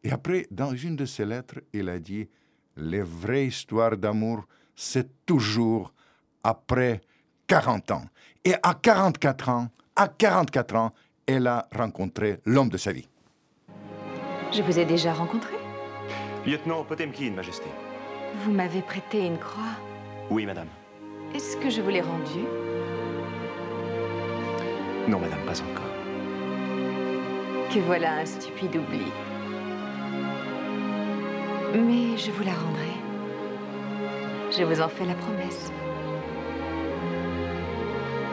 et 0.04 0.12
après, 0.12 0.46
dans 0.52 0.76
une 0.76 0.96
de 0.96 1.06
ses 1.06 1.26
lettres, 1.26 1.60
il 1.74 1.90
a 1.90 2.00
dit, 2.00 2.30
les 2.78 3.02
vraies 3.02 3.48
histoires 3.48 3.98
d'amour, 3.98 4.46
c'est 4.76 5.26
toujours 5.26 5.94
après 6.44 7.02
40 7.48 7.92
ans. 7.92 8.06
Et 8.44 8.54
à 8.62 8.74
44 8.76 9.50
ans, 9.50 9.70
à 9.96 10.08
44 10.08 10.76
ans, 10.76 10.94
elle 11.26 11.48
a 11.48 11.68
rencontré 11.72 12.40
l'homme 12.46 12.70
de 12.70 12.78
sa 12.78 12.92
vie. 12.92 13.08
Je 14.52 14.62
vous 14.62 14.78
ai 14.78 14.86
déjà 14.86 15.14
rencontré? 15.14 15.56
Lieutenant 16.46 16.84
Potemkin, 16.84 17.32
Majesté. 17.32 17.66
Vous 18.44 18.52
m'avez 18.52 18.82
prêté 18.82 19.26
une 19.26 19.40
croix. 19.40 19.76
Oui, 20.30 20.46
madame. 20.46 20.68
Est-ce 21.34 21.58
que 21.58 21.70
je 21.70 21.82
vous 21.82 21.90
l'ai 21.90 22.02
rendue? 22.02 22.46
Non, 25.08 25.20
madame, 25.20 25.40
pas 25.46 25.62
encore. 25.62 25.86
Que 27.74 27.80
voilà 27.80 28.14
un 28.20 28.26
stupide 28.26 28.76
oubli. 28.78 29.12
Mais 31.74 32.18
je 32.18 32.32
vous 32.32 32.44
la 32.44 32.54
rendrai. 32.54 32.94
Je 34.58 34.64
vous 34.64 34.82
en 34.82 34.88
fais 34.88 35.06
la 35.06 35.14
promesse. 35.16 35.72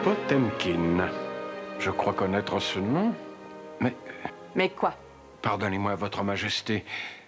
Potemkin. 0.03 1.09
Je 1.79 1.89
crois 1.91 2.13
connaître 2.13 2.59
ce 2.59 2.79
nom. 2.79 3.13
Mais, 3.79 3.93
Mais 4.55 4.69
quoi? 4.69 4.93
pardonnez-moi, 5.41 5.95
Votre 5.95 6.23
Majesté, 6.23 6.85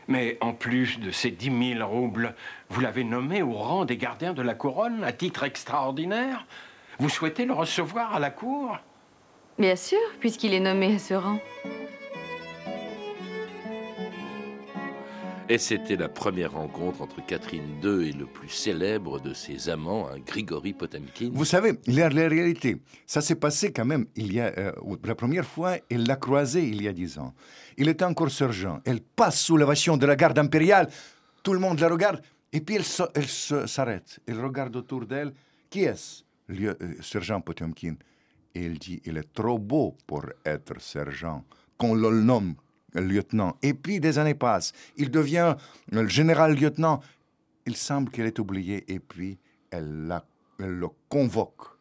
mais 0.08 0.38
en 0.40 0.54
plus 0.54 1.00
de 1.00 1.12
ces 1.12 1.32
dix 1.32 1.50
mille 1.50 1.84
roubles, 1.84 2.34
vous 2.70 2.80
l'avez 2.80 3.04
nommé 3.04 3.42
au 3.44 3.52
rang 3.54 3.84
des 3.84 3.98
gardiens 3.98 4.34
de 4.34 4.42
la 4.42 4.54
couronne 4.54 5.04
à 5.04 5.12
titre 5.12 5.44
extraordinaire 5.44 6.46
Vous 7.00 7.10
souhaitez 7.10 7.46
le 7.46 7.54
recevoir 7.54 8.16
à 8.16 8.20
la 8.20 8.30
cour? 8.30 8.78
Bien 9.58 9.76
sûr, 9.78 10.00
puisqu'il 10.20 10.54
est 10.54 10.60
nommé 10.60 10.96
à 10.96 11.00
ce 11.00 11.14
rang. 11.14 11.40
Et 15.48 15.60
c'était 15.60 15.96
la 15.96 16.10
première 16.10 16.54
rencontre 16.54 17.04
entre 17.04 17.24
Catherine 17.24 17.80
II 17.84 18.10
et 18.10 18.12
le 18.12 18.26
plus 18.26 18.50
célèbre 18.50 19.20
de 19.20 19.32
ses 19.34 19.70
amants, 19.70 20.10
un 20.10 20.18
Grigory 20.20 20.74
Potemkin. 20.74 21.30
Vous 21.32 21.46
savez, 21.46 21.74
la, 21.86 22.10
la 22.10 22.28
réalité, 22.28 22.82
ça 23.06 23.22
s'est 23.22 23.36
passé 23.36 23.72
quand 23.72 23.86
même 23.86 24.08
il 24.16 24.34
y 24.34 24.42
a, 24.42 24.52
euh, 24.58 24.72
la 25.04 25.14
première 25.14 25.46
fois, 25.46 25.76
elle 25.90 26.08
l'a 26.08 26.16
croisé 26.16 26.68
il 26.68 26.82
y 26.82 26.88
a 26.88 26.94
dix 26.94 27.20
ans. 27.20 27.34
Il 27.78 27.88
était 27.88 28.06
encore 28.06 28.32
sergent. 28.32 28.82
Elle 28.86 29.02
passe 29.02 29.40
sous 29.40 29.56
l'ovation 29.56 29.98
de 29.98 30.06
la 30.08 30.16
garde 30.16 30.40
impériale. 30.40 30.90
Tout 31.44 31.54
le 31.54 31.60
monde 31.60 31.80
la 31.80 31.90
regarde. 31.90 32.22
Et 32.52 32.60
puis 32.60 32.76
elle, 32.76 33.28
s'arrête. 33.68 34.20
Elle 34.28 34.44
regarde 34.44 34.76
autour 34.76 35.06
d'elle. 35.06 35.32
Qui 35.70 35.84
est-ce 35.84 36.24
Le 36.48 36.70
euh, 36.70 36.96
sergent 37.02 37.40
Potemkin? 37.40 37.96
Et 38.56 38.66
elle 38.66 38.80
dit, 38.80 39.02
il 39.06 39.18
est 39.18 39.34
trop 39.34 39.60
beau 39.60 39.96
pour 40.08 40.26
être 40.46 40.82
sergent. 40.82 41.44
Qu'on 41.78 41.94
le 41.94 42.10
nomme 42.22 42.56
lieutenant. 42.94 43.58
Et 43.62 43.74
puis 43.74 44.00
des 44.00 44.18
années 44.18 44.34
passent. 44.34 44.72
Il 44.96 45.12
devient 45.12 45.56
général-lieutenant. 46.08 47.02
Il 47.66 47.76
semble 47.76 48.10
qu'elle 48.12 48.28
est 48.28 48.40
oubliée. 48.40 48.86
Et 48.92 49.00
puis 49.00 49.38
elle, 49.70 50.22
le 50.58 50.88
convoque 51.10 51.78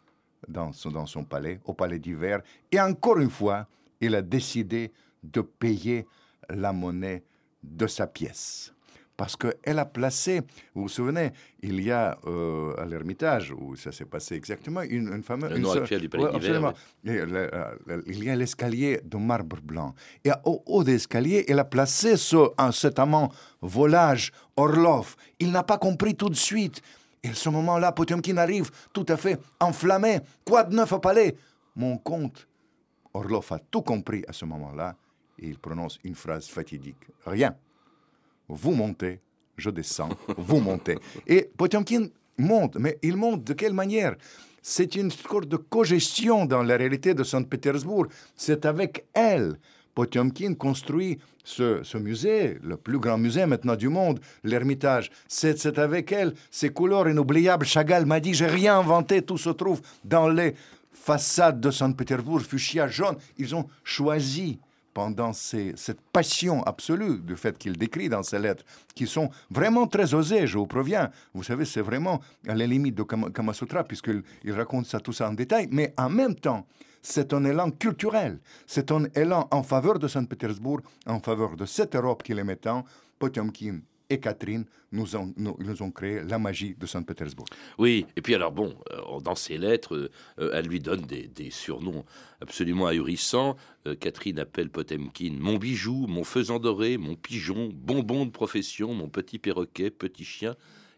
dans 0.49 0.73
son 0.73 1.25
palais, 1.25 1.61
au 1.65 1.75
palais 1.75 2.01
d'hiver. 2.01 2.43
Et 2.73 2.81
encore 2.81 3.19
une 3.19 3.31
fois, 3.31 3.69
il 4.01 4.15
a 4.17 4.23
décidé 4.23 4.93
de 5.23 5.41
payer 5.41 6.07
la 6.51 6.73
monnaie 6.73 7.23
de 7.63 7.87
sa 7.87 8.07
pièce. 8.07 8.74
Parce 9.17 9.37
qu'elle 9.37 9.79
a 9.79 9.85
placé, 9.85 10.41
vous 10.75 10.83
vous 10.83 10.89
souvenez, 10.89 11.31
il 11.63 11.81
y 11.81 11.93
a 11.93 12.19
euh, 12.27 12.75
à 12.77 12.85
l'Ermitage, 12.85 13.53
où 13.57 13.77
ça 13.77 13.93
s'est 13.93 14.07
passé 14.07 14.35
exactement, 14.35 14.83
une, 14.83 15.07
une 15.13 15.23
fameuse... 15.23 15.51
Le 15.51 15.57
une 15.59 15.63
nom 15.63 15.73
seule- 15.73 15.83
actuel 15.83 16.01
du 16.01 16.09
palais 16.09 16.25
Ouais, 16.25 16.33
d'hiver, 16.33 16.67
absolument. 16.67 16.73
Le- 17.05 17.55
euh, 17.55 18.03
il 18.09 18.25
y 18.25 18.31
a 18.31 18.35
l'escalier 18.35 19.01
de 19.05 19.17
marbre 19.17 19.59
blanc. 19.63 19.95
Et 20.25 20.31
au 20.45 20.65
haut 20.67 20.83
de 20.83 20.91
l'escalier, 20.91 21.45
elle 21.47 21.61
a 21.61 21.65
placé 21.65 22.17
ce, 22.17 22.51
un, 22.59 22.73
cet 22.73 22.99
amant 22.99 23.31
volage, 23.63 24.33
Orlov. 24.57 25.15
Il 25.39 25.53
n'a 25.53 25.63
pas 25.63 25.79
compris 25.79 26.17
tout 26.17 26.29
de 26.29 26.35
suite. 26.35 26.83
Et 27.23 27.29
à 27.29 27.35
ce 27.35 27.49
moment-là, 27.51 27.93
Potemkin 27.93 28.37
arrive 28.37 28.71
tout 28.93 29.07
à 29.09 29.17
fait 29.17 29.39
enflammé. 29.61 30.19
Quoi 30.45 30.65
de 30.65 30.75
neuf 30.75 30.91
au 30.93 30.99
palais? 30.99 31.37
Mon 31.77 31.99
comte, 31.99 32.49
Orlov 33.15 33.47
a 33.53 33.61
tout 33.71 33.83
compris 33.83 34.25
à 34.27 34.33
ce 34.33 34.45
moment-là. 34.45 34.97
Et 35.39 35.47
il 35.49 35.59
prononce 35.59 36.01
une 36.03 36.15
phrase 36.17 36.49
fatidique. 36.49 37.07
Rien. 37.25 37.55
Vous 38.49 38.73
montez, 38.73 39.21
je 39.57 39.71
descends, 39.71 40.11
vous 40.37 40.61
montez. 40.61 40.99
Et 41.27 41.51
Potemkin 41.57 42.09
monte, 42.37 42.77
mais 42.77 42.99
il 43.03 43.17
monte 43.17 43.45
de 43.45 43.53
quelle 43.53 43.73
manière? 43.73 44.17
C'est 44.63 44.97
une 44.97 45.11
sorte 45.11 45.47
de 45.47 45.57
cogestion 45.57 46.47
dans 46.47 46.63
la 46.63 46.77
réalité 46.77 47.15
de 47.15 47.23
Saint-Pétersbourg. 47.23 48.07
C'est 48.35 48.65
avec 48.65 49.07
elle. 49.13 49.59
Potemkin 49.95 50.55
construit 50.55 51.19
ce, 51.45 51.83
ce 51.85 51.99
musée, 51.99 52.59
le 52.63 52.77
plus 52.77 52.99
grand 52.99 53.19
musée 53.19 53.47
maintenant 53.47 53.77
du 53.77 53.89
monde, 53.89 54.21
l'Ermitage. 54.43 55.11
C'est 55.29 55.79
avec 55.79 56.11
elle, 56.13 56.35
ces 56.51 56.71
couleurs 56.71 57.09
inoubliables. 57.09 57.67
Chagall 57.67 58.07
m'a 58.07 58.21
dit, 58.21 58.35
j'ai 58.35 58.47
rien 58.47 58.79
inventé, 58.79 59.23
tout 59.23 59.39
se 59.39 59.51
trouve 59.51 59.83
dans 60.03 60.29
les 60.29 60.55
façades 60.93 61.61
de 61.61 61.71
Saint-Pétersbourg, 61.71 62.41
fuchsia 62.41 62.89
jaune. 62.89 63.17
Ils 63.39 63.55
ont 63.55 63.69
choisi 63.85 64.59
pendant 64.95 65.33
cette 65.33 66.01
passion 66.13 66.63
absolue 66.63 67.19
du 67.19 67.37
fait 67.37 67.59
qu'il 67.59 67.77
décrit 67.77 68.09
dans 68.09 68.23
ses 68.23 68.39
lettres, 68.39 68.65
qui 68.95 69.07
sont 69.07 69.29
vraiment 69.51 69.87
très 69.87 70.15
osées, 70.15 70.47
je 70.47 70.57
vous 70.57 70.67
préviens. 70.67 71.11
Vous 71.35 71.43
savez, 71.43 71.65
c'est 71.65 71.81
vraiment 71.81 72.21
à 72.49 72.55
la 72.55 72.67
limite 72.67 72.95
de 72.95 73.03
Kama, 73.03 73.31
Kama 73.31 73.53
Sutra, 73.53 73.85
puisqu'il 73.85 74.23
il 74.45 74.53
raconte 74.53 74.87
ça, 74.87 75.01
tout 75.01 75.13
ça 75.13 75.29
en 75.29 75.35
détail, 75.35 75.69
mais 75.71 75.93
en 75.99 76.09
même 76.09 76.37
temps, 76.37 76.65
c'est 77.03 77.35
un 77.35 77.45
élan 77.45 77.71
culturel, 77.71 78.39
c'est 78.67 78.91
un 78.93 79.05
élan 79.15 79.49
en 79.51 79.63
faveur 79.63 79.99
de 79.99 80.09
Saint-Pétersbourg, 80.09 80.81
en 81.07 81.21
faveur 81.21 81.57
de 81.57 81.67
cette 81.67 81.95
Europe 81.97 82.23
qu'il 82.23 82.39
aimait 82.39 82.57
tant. 82.57 82.85
Potemkin 83.19 83.81
et 84.11 84.21
Catherine 84.21 84.65
nous 84.93 85.17
ont, 85.17 85.91
créé 85.91 86.23
la 86.23 86.39
magie 86.39 86.75
de 86.79 86.87
Saint-Pétersbourg. 86.87 87.47
Oui, 87.79 88.07
et 88.17 88.23
puis 88.23 88.35
alors 88.35 88.53
bon, 88.53 88.75
euh, 88.93 89.21
dans 89.21 89.35
ses 89.35 89.59
lettres, 89.59 89.97
euh, 89.97 90.11
euh, 90.39 90.51
elle 90.55 90.67
lui 90.67 90.79
donne 90.79 91.03
des, 91.03 91.27
des 91.27 91.51
surnoms 91.51 92.05
absolument 92.41 92.87
ahurissants. 92.87 93.57
Catherine 94.01 94.39
appelle 94.39 94.71
Potemkin 94.71 95.37
mon 95.39 95.57
bijou, 95.57 96.07
mon 96.07 96.25
faisan 96.25 96.59
doré, 96.59 96.97
mon 96.97 97.17
pigeon, 97.17 97.71
bonbon 97.75 98.25
de 98.25 98.31
profession, 98.31 98.95
mon 98.95 99.09
petit 99.09 99.39
perroquet, 99.39 99.91
petit 99.91 100.25
chien 100.25 100.55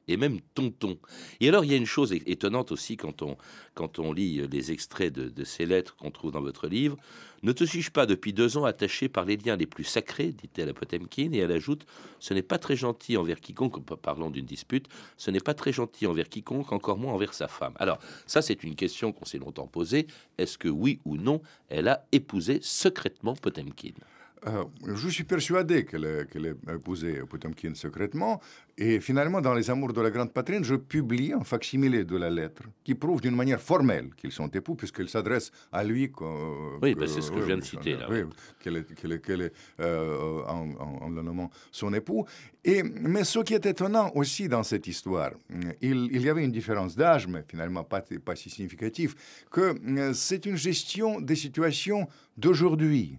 et 0.08 0.16
même 0.16 0.40
tonton. 0.54 0.98
Et 1.40 1.48
alors 1.48 1.64
il 1.64 1.70
y 1.70 1.74
a 1.74 1.76
une 1.76 1.86
chose 1.86 2.12
étonnante 2.26 2.72
aussi 2.72 2.96
quand 2.96 3.22
on, 3.22 3.36
quand 3.74 3.98
on 3.98 4.12
lit 4.12 4.40
euh, 4.40 4.48
les 4.50 4.72
extraits 4.72 5.12
de, 5.12 5.44
ces 5.44 5.66
lettres 5.66 5.96
qu'on 5.96 6.10
trouve 6.10 6.32
dans 6.32 6.40
votre 6.40 6.68
livre. 6.68 6.96
Ne 7.42 7.52
te 7.52 7.64
suis-je 7.64 7.90
pas 7.90 8.06
depuis 8.06 8.32
deux 8.32 8.56
ans 8.56 8.64
attaché 8.64 9.08
par 9.08 9.24
les 9.24 9.36
liens 9.36 9.56
les 9.56 9.66
plus 9.66 9.84
sacrés, 9.84 10.32
dit-elle 10.32 10.68
à 10.70 10.74
Potemkin, 10.74 11.30
et 11.32 11.38
elle 11.38 11.52
ajoute 11.52 11.86
Ce 12.18 12.34
n'est 12.34 12.42
pas 12.42 12.58
très 12.58 12.76
gentil 12.76 13.16
envers 13.16 13.40
quiconque, 13.40 13.84
pa- 13.84 13.96
parlons 13.96 14.30
d'une 14.30 14.46
dispute, 14.46 14.88
ce 15.16 15.30
n'est 15.30 15.40
pas 15.40 15.54
très 15.54 15.72
gentil 15.72 16.06
envers 16.06 16.28
quiconque, 16.28 16.72
encore 16.72 16.98
moins 16.98 17.12
envers 17.12 17.34
sa 17.34 17.46
femme. 17.46 17.74
Alors, 17.76 17.98
ça, 18.26 18.42
c'est 18.42 18.64
une 18.64 18.74
question 18.74 19.12
qu'on 19.12 19.24
s'est 19.26 19.38
longtemps 19.38 19.66
posée. 19.66 20.06
Est-ce 20.38 20.58
que 20.58 20.68
oui 20.68 21.00
ou 21.04 21.16
non, 21.16 21.42
elle 21.68 21.88
a 21.88 22.06
épousé 22.10 22.58
secrètement 22.62 23.34
Potemkin? 23.34 23.92
Euh, 24.48 24.64
je 24.94 25.08
suis 25.08 25.24
persuadé 25.24 25.84
qu'elle 25.84 26.04
ait- 26.04 26.26
qu'elle 26.30 26.46
ait 26.46 26.74
épousé 26.74 27.20
Potemkin 27.28 27.74
secrètement. 27.74 28.40
Et 28.78 29.00
finalement, 29.00 29.40
dans 29.40 29.54
Les 29.54 29.70
Amours 29.70 29.92
de 29.92 30.00
la 30.00 30.10
Grande 30.10 30.32
Patrie, 30.32 30.62
je 30.62 30.76
publie 30.76 31.32
un 31.32 31.42
facsimilé 31.42 32.04
de 32.04 32.16
la 32.16 32.30
lettre 32.30 32.62
qui 32.84 32.94
prouve 32.94 33.20
d'une 33.20 33.34
manière 33.34 33.60
formelle 33.60 34.10
qu'ils 34.16 34.30
sont 34.30 34.46
époux, 34.48 34.76
puisqu'elle 34.76 35.08
s'adresse 35.08 35.50
à 35.72 35.82
lui. 35.82 36.12
co- 36.12 36.78
Oui, 36.80 36.94
bah, 36.94 37.06
c'est 37.08 37.22
ce 37.22 37.32
que 37.32 37.40
je 37.40 37.46
viens 37.46 37.56
de 37.56 37.64
citer, 37.64 37.96
là, 37.96 38.06
oui, 38.08 38.22
qu'elle 38.60 38.76
est, 38.76 39.04
est- 39.04 39.40
est, 39.40 39.52
euh, 39.80 40.42
en, 40.46 40.70
en- 40.78 40.98
en 41.06 41.08
le 41.10 41.22
nommant 41.22 41.50
son 41.72 41.92
époux. 41.94 42.24
Et, 42.64 42.82
mais 42.84 43.24
ce 43.24 43.40
qui 43.40 43.54
est 43.54 43.66
étonnant 43.66 44.12
aussi 44.14 44.48
dans 44.48 44.62
cette 44.62 44.86
histoire, 44.86 45.32
il, 45.80 46.08
il 46.12 46.22
y 46.22 46.28
avait 46.28 46.44
une 46.44 46.52
différence 46.52 46.94
d'âge, 46.94 47.26
mais 47.26 47.42
finalement 47.48 47.82
pas, 47.82 48.04
pas 48.24 48.36
si 48.36 48.48
significative, 48.50 49.16
que 49.50 49.74
euh, 49.98 50.12
c'est 50.12 50.46
une 50.46 50.56
gestion 50.56 51.20
des 51.20 51.34
situations 51.36 52.06
d'aujourd'hui 52.36 53.18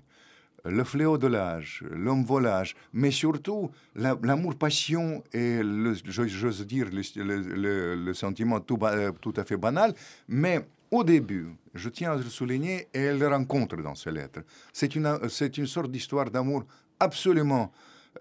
le 0.70 0.84
fléau 0.84 1.18
de 1.18 1.28
l'âge, 1.28 1.84
l'homme 1.92 2.24
volage, 2.24 2.76
mais 2.94 3.12
surtout 3.12 3.72
la- 3.96 4.18
l'amour-passion 4.22 5.24
et, 5.34 5.62
le- 5.64 5.96
j'ose 6.06 6.66
dire, 6.66 6.88
le, 6.92 8.14
sentiment 8.14 8.60
euh, 8.84 9.12
tout 9.22 9.34
à 9.38 9.44
fait 9.44 9.58
banal. 9.58 9.94
Mais 10.28 10.66
au 10.92 11.04
début, 11.04 11.48
je 11.74 11.90
tiens 11.90 12.14
à 12.14 12.16
le 12.16 12.24
souligner, 12.24 12.88
et 12.94 13.00
elle 13.00 13.20
le 13.20 13.28
rencontre 13.28 13.78
dans 13.78 13.96
ces 13.96 14.12
lettres. 14.12 14.42
C'est 14.74 14.96
une, 14.96 15.20
c'est 15.30 15.58
une 15.58 15.68
sorte 15.68 15.92
d'histoire 15.92 16.30
d'amour 16.30 16.64
absolument 17.00 17.72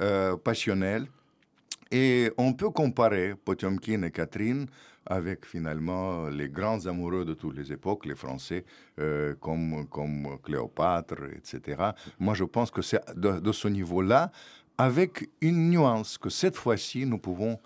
euh, 0.01 0.37
passionnelle. 0.37 1.07
Et 1.91 2.33
on 2.37 2.53
peut 2.53 2.71
comparer 2.71 3.35
Potemkin 3.45 4.03
et 4.03 4.11
Catherine 4.11 4.67
avec 5.07 5.47
finalement 5.47 6.29
les 6.29 6.49
grands 6.49 6.87
amoureux 6.87 7.25
de 7.25 7.35
toutes 7.35 7.57
les 7.57 7.73
époques, 7.73 8.07
les 8.07 8.15
Français, 8.15 8.65
euh, 8.99 9.35
comme, 9.41 9.87
comme 9.89 10.39
Cléopâtre, 10.43 11.23
etc. 11.37 11.91
Moi, 12.19 12.35
je 12.35 12.45
pense 12.45 12.71
que 12.71 12.83
c'est 12.83 13.01
de, 13.17 13.53
ce 13.53 13.69
niveau-là, 13.69 14.31
avec 14.79 15.31
une 15.41 15.71
nuance 15.71 16.19
que 16.19 16.29
cette 16.29 16.57
fois-ci, 16.57 17.07
nous 17.07 17.19
pouvons 17.19 17.59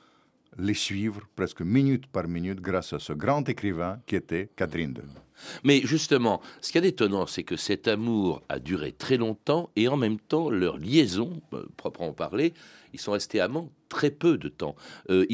les 0.59 0.75
suivre 0.75 1.23
presque 1.35 1.63
minute 1.63 2.07
par 2.07 2.29
minute 2.29 2.61
grâce 2.61 2.93
à 2.93 2.99
ce 2.99 3.13
grand 3.13 3.49
écrivain 3.49 4.01
qui 4.07 4.17
était 4.17 4.51
Catherine 4.57 4.95
II. 4.97 5.30
Mais 5.65 5.81
justement, 5.85 6.41
ce 6.61 6.73
qu'il 6.73 6.83
y 6.83 6.85
a 6.87 6.91
d'étonnant, 6.91 7.27
c'est 7.27 7.45
que 7.45 7.57
cet 7.57 7.89
amour 7.89 8.43
a 8.49 8.59
duré 8.59 8.93
très 8.93 9.17
longtemps 9.17 9.71
et 9.77 9.89
en 9.89 9.97
même 9.97 10.19
temps, 10.19 10.51
leur 10.51 10.79
liaison, 10.79 11.41
euh, 11.53 11.67
proprement 11.77 12.13
parler, 12.13 12.55
ils 12.93 13.01
sont 13.01 13.13
restés 13.13 13.41
amants 13.41 13.71
très 13.91 14.11
peu 14.11 14.39
de 14.39 14.49
temps. 14.49 14.77
Euh, 15.11 15.27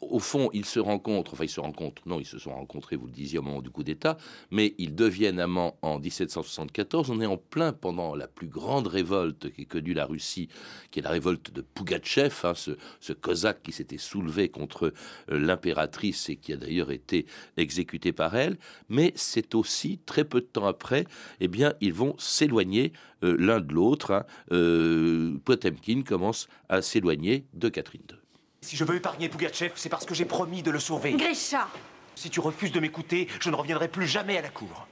au 0.00 0.20
fond, 0.20 0.48
ils 0.52 0.64
se 0.64 0.78
rencontrent, 0.78 1.34
enfin 1.34 1.44
ils 1.44 1.50
se 1.50 1.60
rencontrent, 1.60 2.02
non, 2.06 2.20
ils 2.20 2.26
se 2.26 2.38
sont 2.38 2.54
rencontrés, 2.54 2.94
vous 2.96 3.06
le 3.06 3.12
disiez, 3.12 3.38
au 3.40 3.42
moment 3.42 3.60
du 3.60 3.70
coup 3.70 3.82
d'État, 3.82 4.16
mais 4.50 4.74
ils 4.78 4.94
deviennent 4.94 5.40
amants 5.40 5.76
en 5.82 5.98
1774. 5.98 7.10
On 7.10 7.20
est 7.20 7.26
en 7.26 7.36
plein 7.36 7.72
pendant 7.72 8.14
la 8.14 8.28
plus 8.28 8.46
grande 8.46 8.86
révolte 8.86 9.52
qu'ait 9.52 9.64
connue 9.64 9.92
la 9.92 10.06
Russie, 10.06 10.48
qui 10.90 11.00
est 11.00 11.02
la 11.02 11.10
révolte 11.10 11.50
de 11.50 11.60
Pougatchev, 11.62 12.32
hein, 12.44 12.54
ce, 12.54 12.72
ce 13.00 13.12
cosaque 13.12 13.62
qui 13.64 13.72
s'était 13.72 13.98
soulevé 13.98 14.48
contre 14.48 14.92
euh, 15.30 15.38
l'impératrice 15.38 16.28
et 16.28 16.36
qui 16.36 16.52
a 16.52 16.56
d'ailleurs 16.56 16.92
été 16.92 17.26
exécuté 17.56 18.12
par 18.12 18.36
elle. 18.36 18.56
Mais 18.88 19.12
c'est 19.16 19.45
aussi, 19.54 19.98
très 20.06 20.24
peu 20.24 20.40
de 20.40 20.46
temps 20.46 20.66
après, 20.66 21.04
eh 21.40 21.48
bien, 21.48 21.74
ils 21.80 21.92
vont 21.92 22.14
s'éloigner 22.18 22.92
euh, 23.22 23.36
l'un 23.38 23.60
de 23.60 23.72
l'autre. 23.72 24.10
hein. 24.12 24.24
Euh, 24.52 25.36
Potemkin 25.44 26.02
commence 26.06 26.48
à 26.68 26.82
s'éloigner 26.82 27.44
de 27.54 27.68
Catherine 27.68 28.02
II. 28.10 28.16
Si 28.62 28.76
je 28.76 28.84
veux 28.84 28.96
épargner 28.96 29.28
Pougatchev, 29.28 29.72
c'est 29.76 29.88
parce 29.88 30.04
que 30.06 30.14
j'ai 30.14 30.24
promis 30.24 30.62
de 30.62 30.70
le 30.70 30.80
sauver. 30.80 31.12
Grisha, 31.12 31.68
Si 32.14 32.30
tu 32.30 32.40
refuses 32.40 32.72
de 32.72 32.80
m'écouter, 32.80 33.28
je 33.40 33.50
ne 33.50 33.54
reviendrai 33.54 33.88
plus 33.88 34.06
jamais 34.06 34.36
à 34.38 34.42
la 34.42 34.48
cour. 34.48 34.88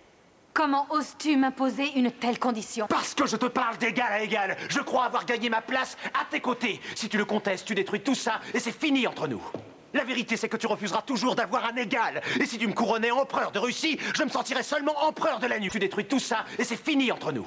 comment 0.52 0.86
oses-tu 0.90 1.36
m'imposer 1.36 1.86
une 1.96 2.12
telle 2.12 2.38
condition? 2.38 2.86
Parce 2.88 3.14
que 3.14 3.26
je 3.26 3.36
te 3.36 3.46
parle 3.46 3.76
d'égal 3.78 4.12
à 4.12 4.22
égal. 4.22 4.56
Je 4.68 4.78
crois 4.78 5.04
avoir 5.06 5.24
gagné 5.26 5.48
ma 5.50 5.60
place 5.62 5.96
à 6.14 6.24
tes 6.30 6.38
côtés. 6.40 6.80
Si 6.94 7.08
tu 7.08 7.16
le 7.18 7.24
contestes, 7.24 7.66
tu 7.66 7.74
détruis 7.74 8.00
tout 8.00 8.14
ça 8.14 8.40
et 8.54 8.60
c'est 8.60 8.70
fini 8.78 9.06
entre 9.08 9.26
nous. 9.26 9.42
La 9.94 10.02
vérité, 10.02 10.36
c'est 10.36 10.48
que 10.48 10.56
tu 10.56 10.66
refuseras 10.66 11.02
toujours 11.02 11.36
d'avoir 11.36 11.66
un 11.66 11.76
égal. 11.76 12.20
Et 12.40 12.46
si 12.46 12.58
tu 12.58 12.66
me 12.66 12.72
couronnais 12.72 13.12
empereur 13.12 13.52
de 13.52 13.60
Russie, 13.60 13.98
je 14.16 14.24
me 14.24 14.28
sentirais 14.28 14.64
seulement 14.64 15.04
empereur 15.04 15.38
de 15.38 15.46
la 15.46 15.60
nuit. 15.60 15.70
Tu 15.70 15.78
détruis 15.78 16.04
tout 16.04 16.18
ça 16.18 16.44
et 16.58 16.64
c'est 16.64 16.76
fini 16.76 17.12
entre 17.12 17.30
nous. 17.30 17.46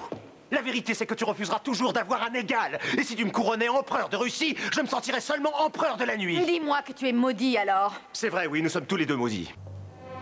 La 0.50 0.62
vérité, 0.62 0.94
c'est 0.94 1.06
que 1.06 1.14
tu 1.14 1.26
refuseras 1.26 1.60
toujours 1.60 1.92
d'avoir 1.92 2.24
un 2.24 2.34
égal. 2.34 2.80
Et 2.98 3.04
si 3.04 3.18
tu 3.18 3.26
me 3.26 3.32
couronnais 3.32 3.68
empereur 3.68 4.08
de 4.08 4.16
Russie, 4.16 4.56
je 4.72 4.80
me 4.80 4.88
sentirais 4.88 5.20
seulement 5.20 5.62
empereur 5.62 5.98
de 5.98 6.06
la 6.06 6.16
nuit. 6.16 6.40
Dis-moi 6.40 6.82
que 6.84 6.94
tu 6.94 7.10
es 7.10 7.12
maudit 7.12 7.58
alors. 7.58 8.00
C'est 8.14 8.30
vrai, 8.30 8.48
oui, 8.48 8.62
nous 8.62 8.70
sommes 8.70 8.86
tous 8.86 8.96
les 8.96 9.06
deux 9.06 9.18
maudits. 9.18 9.54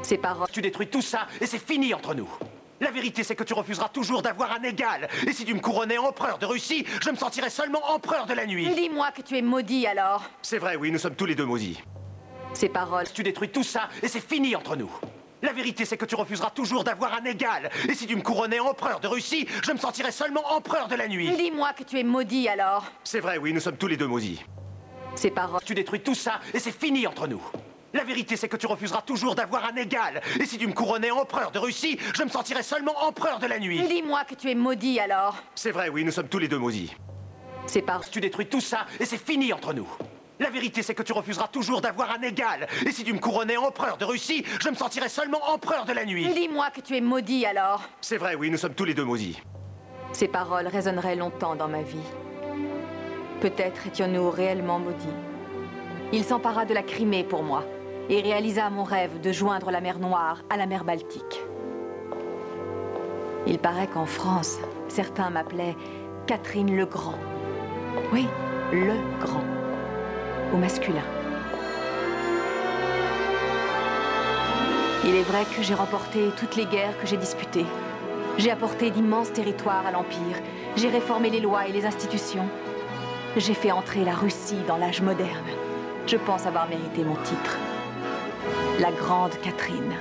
Ces 0.02 0.18
paroles. 0.18 0.48
Tu 0.52 0.64
détruis 0.64 0.88
tout 0.88 1.04
ça 1.04 1.28
et 1.40 1.46
c'est 1.46 1.64
fini 1.64 1.94
entre 1.94 2.16
nous. 2.16 2.30
La 2.82 2.90
vérité, 2.90 3.24
c'est 3.24 3.36
que 3.36 3.44
tu 3.44 3.54
refuseras 3.54 3.90
toujours 3.90 4.24
d'avoir 4.24 4.52
un 4.52 4.64
égal. 4.64 5.10
Et 5.28 5.32
si 5.32 5.46
tu 5.46 5.54
me 5.54 5.60
couronnais 5.60 6.00
empereur 6.00 6.40
de 6.40 6.48
Russie, 6.48 6.86
je 7.04 7.12
me 7.12 7.16
sentirais 7.16 7.52
seulement 7.52 7.92
empereur 7.92 8.26
de 8.26 8.34
la 8.34 8.48
nuit. 8.48 8.68
Dis-moi 8.74 9.12
que 9.12 9.22
tu 9.22 9.38
es 9.38 9.44
maudit 9.44 9.86
alors. 9.86 10.24
C'est 10.42 10.58
vrai, 10.58 10.76
oui, 10.76 10.90
nous 10.90 10.98
sommes 10.98 11.16
tous 11.16 11.28
les 11.28 11.36
deux 11.36 11.46
maudits. 11.46 11.84
Ces 12.56 12.70
paroles. 12.70 13.06
Tu 13.14 13.22
détruis 13.22 13.50
tout 13.50 13.64
ça 13.64 13.90
et 14.02 14.08
c'est 14.08 14.26
fini 14.26 14.56
entre 14.56 14.76
nous. 14.76 14.90
La 15.42 15.52
vérité, 15.52 15.86
c'est 15.86 15.98
que 15.98 16.06
tu 16.06 16.16
refuseras 16.16 16.50
toujours 16.50 16.84
d'avoir 16.84 17.14
un 17.14 17.26
égal. 17.26 17.70
Et 17.88 17.94
si 17.94 18.08
tu 18.08 18.16
me 18.16 18.22
couronnais 18.22 18.60
empereur 18.60 19.00
de 19.00 19.08
Russie, 19.08 19.48
je 19.64 19.72
me 19.72 19.78
sentirais 19.78 20.12
seulement 20.12 20.54
empereur 20.54 20.88
de 20.88 20.96
la 20.96 21.08
nuit. 21.08 21.30
Dis-moi 21.36 21.74
que 21.74 21.84
tu 21.84 22.00
es 22.00 22.04
maudit 22.04 22.48
alors. 22.48 22.86
C'est 23.04 23.20
vrai, 23.20 23.38
oui, 23.38 23.54
nous 23.54 23.60
sommes 23.60 23.78
tous 23.78 23.88
les 23.88 23.98
deux 23.98 24.08
maudits. 24.08 24.42
Ces 25.16 25.32
paroles. 25.32 25.62
Tu 25.66 25.76
détruis 25.76 26.00
tout 26.00 26.16
ça 26.16 26.40
et 26.54 26.60
c'est 26.60 26.72
fini 26.72 27.06
entre 27.06 27.28
nous. 27.28 27.42
La 27.94 28.04
vérité, 28.04 28.36
c'est 28.38 28.50
que 28.50 28.58
tu 28.58 28.68
refuseras 28.68 29.02
toujours 29.02 29.36
d'avoir 29.36 29.66
un 29.66 29.76
égal. 29.76 30.22
Et 30.40 30.46
si 30.46 30.58
tu 30.58 30.66
me 30.66 30.74
couronnais 30.74 31.12
empereur 31.12 31.52
de 31.52 31.60
Russie, 31.60 32.00
je 32.14 32.24
me 32.24 32.30
sentirais 32.30 32.64
seulement 32.64 32.98
empereur 33.04 33.40
de 33.40 33.48
la 33.48 33.60
nuit. 33.60 33.82
Dis-moi 33.88 34.24
que 34.24 34.36
tu 34.36 34.50
es 34.50 34.56
maudit 34.56 35.00
alors. 35.00 35.38
C'est 35.56 35.72
vrai, 35.72 35.90
oui, 35.90 36.04
nous 36.04 36.12
sommes 36.12 36.28
tous 36.28 36.40
les 36.40 36.48
deux 36.48 36.58
maudits. 36.58 36.94
Ces 37.68 37.82
paroles. 37.82 38.06
Tu 38.10 38.20
détruis 38.20 38.48
tout 38.48 38.62
ça 38.62 38.86
et 39.00 39.06
c'est 39.06 39.24
fini 39.24 39.54
entre 39.54 39.74
nous. 39.74 39.88
La 40.40 40.50
vérité, 40.50 40.84
c'est 40.84 40.94
que 40.94 41.04
tu 41.04 41.14
refuseras 41.14 41.48
toujours 41.48 41.80
d'avoir 41.80 42.12
un 42.12 42.22
égal. 42.22 42.68
Et 42.86 42.92
si 42.92 43.04
tu 43.04 43.14
me 43.14 43.20
couronnais 43.20 43.56
empereur 43.56 43.98
de 43.98 44.04
Russie, 44.04 44.44
je 44.60 44.70
me 44.70 44.76
sentirais 44.76 45.08
seulement 45.08 45.40
empereur 45.50 45.86
de 45.86 45.94
la 45.94 46.06
nuit. 46.06 46.28
Dis-moi 46.28 46.70
que 46.72 46.82
tu 46.82 46.98
es 46.98 47.02
maudit 47.02 47.46
alors. 47.46 47.84
C'est 48.02 48.18
vrai, 48.18 48.36
oui, 48.36 48.50
nous 48.50 48.58
sommes 48.58 48.74
tous 48.74 48.84
les 48.84 48.94
deux 48.94 49.06
maudits. 49.06 49.42
Ces 50.12 50.28
paroles 50.28 50.68
résonneraient 50.68 51.16
longtemps 51.16 51.56
dans 51.56 51.70
ma 51.70 51.82
vie. 51.82 51.98
Peut-être 53.40 53.88
étions-nous 53.88 54.30
réellement 54.30 54.80
maudits. 54.80 55.06
Il 56.12 56.24
s'empara 56.24 56.66
de 56.66 56.74
la 56.74 56.84
Crimée 56.84 57.24
pour 57.24 57.44
moi 57.44 57.64
et 58.10 58.22
réalisa 58.22 58.70
mon 58.70 58.84
rêve 58.84 59.22
de 59.22 59.32
joindre 59.32 59.72
la 59.72 59.82
mer 59.82 60.00
Noire 60.00 60.44
à 60.50 60.58
la 60.58 60.66
mer 60.66 60.84
Baltique. 60.84 61.42
Il 63.48 63.60
paraît 63.60 63.88
qu'en 63.88 64.06
France, 64.06 64.58
certains 64.88 65.30
m'appelaient 65.30 65.76
Catherine 66.28 66.76
le 66.76 66.86
Grand. 66.86 67.20
Oui, 68.12 68.28
le 68.72 68.96
Grand 69.20 69.65
au 70.54 70.58
masculin. 70.58 71.04
Il 75.04 75.16
est 75.16 75.24
vrai 75.24 75.46
que 75.46 75.62
j'ai 75.62 75.76
remporté 75.76 76.32
toutes 76.38 76.56
les 76.56 76.66
guerres 76.66 76.98
que 77.00 77.06
j'ai 77.06 77.18
disputées. 77.18 77.66
J'ai 78.38 78.52
apporté 78.52 78.90
d'immenses 78.90 79.32
territoires 79.32 79.86
à 79.86 79.92
l'Empire. 79.92 80.42
J'ai 80.76 80.90
réformé 80.90 81.30
les 81.30 81.40
lois 81.40 81.68
et 81.68 81.72
les 81.72 81.86
institutions. 81.86 82.48
J'ai 83.38 83.54
fait 83.54 83.72
entrer 83.72 84.04
la 84.04 84.14
Russie 84.14 84.62
dans 84.68 84.78
l'âge 84.78 85.02
moderne. 85.02 85.46
Je 86.08 86.18
pense 86.18 86.46
avoir 86.46 86.68
mérité 86.68 87.04
mon 87.04 87.16
titre. 87.16 87.58
La 88.80 88.92
Grande 88.92 89.40
Catherine. 89.42 89.94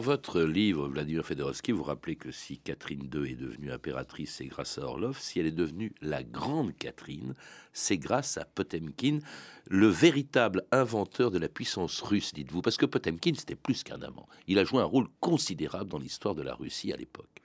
Dans 0.00 0.06
votre 0.06 0.40
livre, 0.40 0.88
Vladimir 0.88 1.26
Fedorovski, 1.26 1.72
vous 1.72 1.82
rappelez 1.82 2.16
que 2.16 2.30
si 2.30 2.56
Catherine 2.56 3.10
II 3.14 3.30
est 3.30 3.34
devenue 3.34 3.70
impératrice, 3.70 4.36
c'est 4.36 4.46
grâce 4.46 4.78
à 4.78 4.84
Orlov. 4.84 5.18
Si 5.20 5.38
elle 5.38 5.44
est 5.44 5.50
devenue 5.50 5.92
la 6.00 6.22
grande 6.22 6.74
Catherine, 6.74 7.34
c'est 7.74 7.98
grâce 7.98 8.38
à 8.38 8.46
Potemkin, 8.46 9.18
le 9.68 9.88
véritable 9.88 10.64
inventeur 10.72 11.30
de 11.30 11.38
la 11.38 11.50
puissance 11.50 12.00
russe, 12.00 12.32
dites-vous. 12.32 12.62
Parce 12.62 12.78
que 12.78 12.86
Potemkin, 12.86 13.32
c'était 13.36 13.56
plus 13.56 13.82
qu'un 13.82 14.00
amant. 14.00 14.26
Il 14.46 14.58
a 14.58 14.64
joué 14.64 14.80
un 14.80 14.86
rôle 14.86 15.06
considérable 15.20 15.90
dans 15.90 15.98
l'histoire 15.98 16.34
de 16.34 16.40
la 16.40 16.54
Russie 16.54 16.94
à 16.94 16.96
l'époque. 16.96 17.39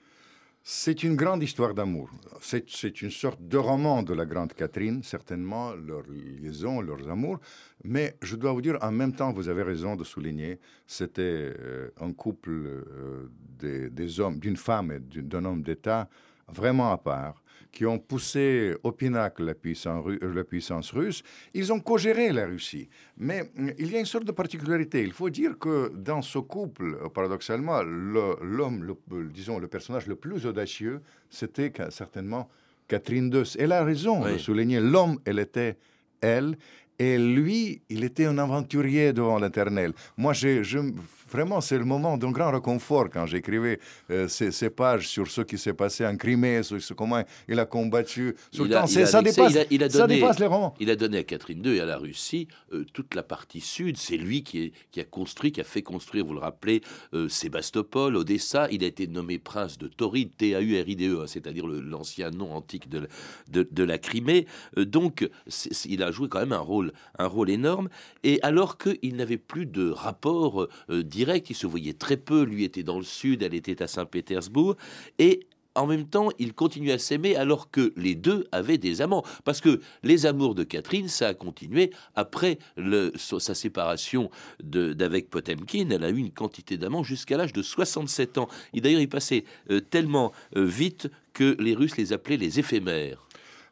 C'est 0.68 1.04
une 1.04 1.14
grande 1.14 1.44
histoire 1.44 1.74
d'amour. 1.74 2.10
C'est 2.40 3.00
une 3.00 3.12
sorte 3.12 3.40
de 3.40 3.56
roman 3.56 4.02
de 4.02 4.12
la 4.12 4.26
Grande 4.26 4.52
Catherine, 4.52 5.00
certainement, 5.04 5.72
leur 5.76 6.02
liaison, 6.08 6.80
leurs 6.80 7.08
amours. 7.08 7.38
Mais 7.84 8.16
je 8.20 8.34
dois 8.34 8.50
vous 8.50 8.62
dire, 8.62 8.76
en 8.82 8.90
même 8.90 9.12
temps, 9.12 9.32
vous 9.32 9.48
avez 9.48 9.62
raison 9.62 9.94
de 9.94 10.02
souligner, 10.02 10.58
c'était 10.84 11.22
euh, 11.60 11.90
un 12.00 12.12
couple 12.12 12.50
euh, 12.50 13.30
des, 13.60 14.18
hommes, 14.18 14.40
d'une 14.40 14.56
femme 14.56 14.90
et 14.90 14.98
d'un 15.22 15.44
homme 15.44 15.62
d'État 15.62 16.08
vraiment 16.48 16.92
à 16.92 16.98
part 16.98 17.42
qui 17.76 17.84
ont 17.84 17.98
poussé 17.98 18.74
au 18.84 18.92
pinacle 18.92 19.44
la 19.44 19.54
puissance, 19.54 20.02
euh, 20.06 20.34
la 20.34 20.44
puissance 20.44 20.92
russe, 20.92 21.22
ils 21.52 21.70
ont 21.74 21.78
co-géré 21.78 22.32
la 22.32 22.46
Russie. 22.46 22.88
Mais 23.18 23.50
euh, 23.58 23.70
il 23.78 23.92
y 23.92 23.96
a 23.96 24.00
une 24.00 24.06
sorte 24.06 24.24
de 24.24 24.32
particularité. 24.32 25.02
Il 25.02 25.12
faut 25.12 25.28
dire 25.28 25.58
que 25.58 25.92
dans 25.94 26.22
ce 26.22 26.38
couple, 26.38 26.98
euh, 27.02 27.10
paradoxalement, 27.10 27.82
l'homme, 27.82 28.96
disons, 29.30 29.58
le 29.58 29.68
personnage 29.68 30.06
le 30.06 30.16
plus 30.16 30.46
audacieux, 30.46 31.02
c'était 31.28 31.70
certainement 31.90 32.48
Catherine 32.88 33.30
II. 33.30 33.42
Elle 33.58 33.72
a 33.72 33.84
raison 33.84 34.24
de 34.24 34.38
souligner, 34.38 34.80
l'homme, 34.80 35.18
elle 35.26 35.38
était 35.38 35.76
elle, 36.22 36.56
et 36.98 37.18
lui, 37.18 37.82
il 37.90 38.04
était 38.04 38.24
un 38.24 38.38
aventurier 38.38 39.12
devant 39.12 39.38
l'éternel. 39.38 39.92
Moi, 40.16 40.32
je, 40.32 40.62
vraiment, 41.36 41.60
c'est 41.60 41.76
le 41.76 41.84
moment 41.84 42.16
d'un 42.16 42.30
grand 42.30 42.50
réconfort 42.50 43.10
quand 43.12 43.26
j'écrivais 43.26 43.78
euh, 44.10 44.26
ces, 44.26 44.70
pages 44.70 45.06
sur 45.06 45.26
ce 45.26 45.42
qui 45.42 45.58
s'est 45.58 45.74
passé 45.74 46.06
en 46.06 46.16
Crimée, 46.16 46.62
sur 46.62 46.80
comment 46.96 47.22
il 47.46 47.58
a 47.58 47.66
combattu. 47.66 48.34
il 48.52 48.74
a, 48.74 48.86
ça, 48.86 49.20
dépasse, 49.22 50.38
les 50.38 50.46
romans. 50.46 50.74
Il 50.80 50.90
a 50.90 50.96
donné 50.96 51.18
à 51.18 51.24
Catherine 51.24 51.62
II 51.64 51.76
et 51.76 51.80
à 51.80 51.84
la 51.84 51.98
Russie 51.98 52.48
euh, 52.72 52.84
toute 52.94 53.14
la 53.14 53.22
partie 53.22 53.60
sud. 53.60 53.98
C'est 53.98 54.16
lui 54.16 54.42
qui, 54.42 54.72
qui, 54.90 55.00
a 55.00 55.04
construit, 55.04 55.52
qui 55.52 55.60
a 55.60 55.64
fait 55.64 55.82
construire, 55.82 56.24
vous 56.24 56.32
le 56.32 56.40
rappelez, 56.40 56.80
euh, 57.12 57.28
Sébastopol, 57.28 58.16
Odessa. 58.16 58.68
Il 58.70 58.82
a 58.82 58.86
été 58.86 59.06
nommé 59.06 59.38
prince 59.38 59.76
de 59.76 59.88
Tauride, 59.88 60.30
T-A-U-R-I-D-E, 60.38 61.20
hein, 61.20 61.26
c'est-à-dire 61.26 61.66
l'ancien 61.66 62.30
nom 62.30 62.54
antique 62.54 62.88
de, 62.88 63.08
de, 63.50 63.68
de 63.70 63.84
la 63.84 63.98
Crimée. 63.98 64.46
donc, 64.76 65.28
il 65.84 66.02
a 66.02 66.10
joué 66.10 66.28
quand 66.28 66.40
même 66.40 66.52
un 66.52 66.58
rôle 66.58 66.92
un 67.18 67.26
rôle 67.26 67.50
énorme. 67.50 67.88
Et 68.22 68.40
alors 68.42 68.78
qu'il 68.78 69.16
n'avait 69.16 69.36
plus 69.36 69.66
de 69.66 69.90
rapport 69.90 70.66
euh, 70.90 71.02
direct, 71.26 71.50
il 71.50 71.54
se 71.54 71.66
voyait 71.66 71.92
très 71.92 72.16
peu. 72.16 72.42
Lui 72.42 72.64
était 72.64 72.82
dans 72.82 72.98
le 72.98 73.04
sud, 73.04 73.42
elle 73.42 73.54
était 73.54 73.82
à 73.82 73.88
Saint-Pétersbourg. 73.88 74.76
Et 75.18 75.46
en 75.74 75.86
même 75.86 76.06
temps, 76.06 76.28
ils 76.38 76.54
continuaient 76.54 76.92
à 76.92 76.98
s'aimer 76.98 77.36
alors 77.36 77.70
que 77.70 77.92
les 77.96 78.14
deux 78.14 78.46
avaient 78.52 78.78
des 78.78 79.02
amants. 79.02 79.24
Parce 79.44 79.60
que 79.60 79.80
les 80.02 80.24
amours 80.24 80.54
de 80.54 80.64
Catherine, 80.64 81.08
ça 81.08 81.28
a 81.28 81.34
continué 81.34 81.90
après 82.14 82.58
sa 83.16 83.54
séparation 83.54 84.30
d'avec 84.62 85.28
Potemkin. 85.28 85.88
Elle 85.90 86.04
a 86.04 86.10
eu 86.10 86.18
une 86.18 86.30
quantité 86.32 86.78
d'amants 86.78 87.02
jusqu'à 87.02 87.36
l'âge 87.36 87.52
de 87.52 87.62
67 87.62 88.38
ans. 88.38 88.48
Et 88.72 88.80
d'ailleurs, 88.80 89.00
il 89.00 89.08
passait 89.08 89.44
euh, 89.70 89.80
tellement 89.80 90.32
euh, 90.56 90.64
vite 90.64 91.08
que 91.34 91.56
les 91.60 91.74
Russes 91.74 91.98
les 91.98 92.12
appelaient 92.12 92.38
les 92.38 92.58
éphémères. 92.58 93.25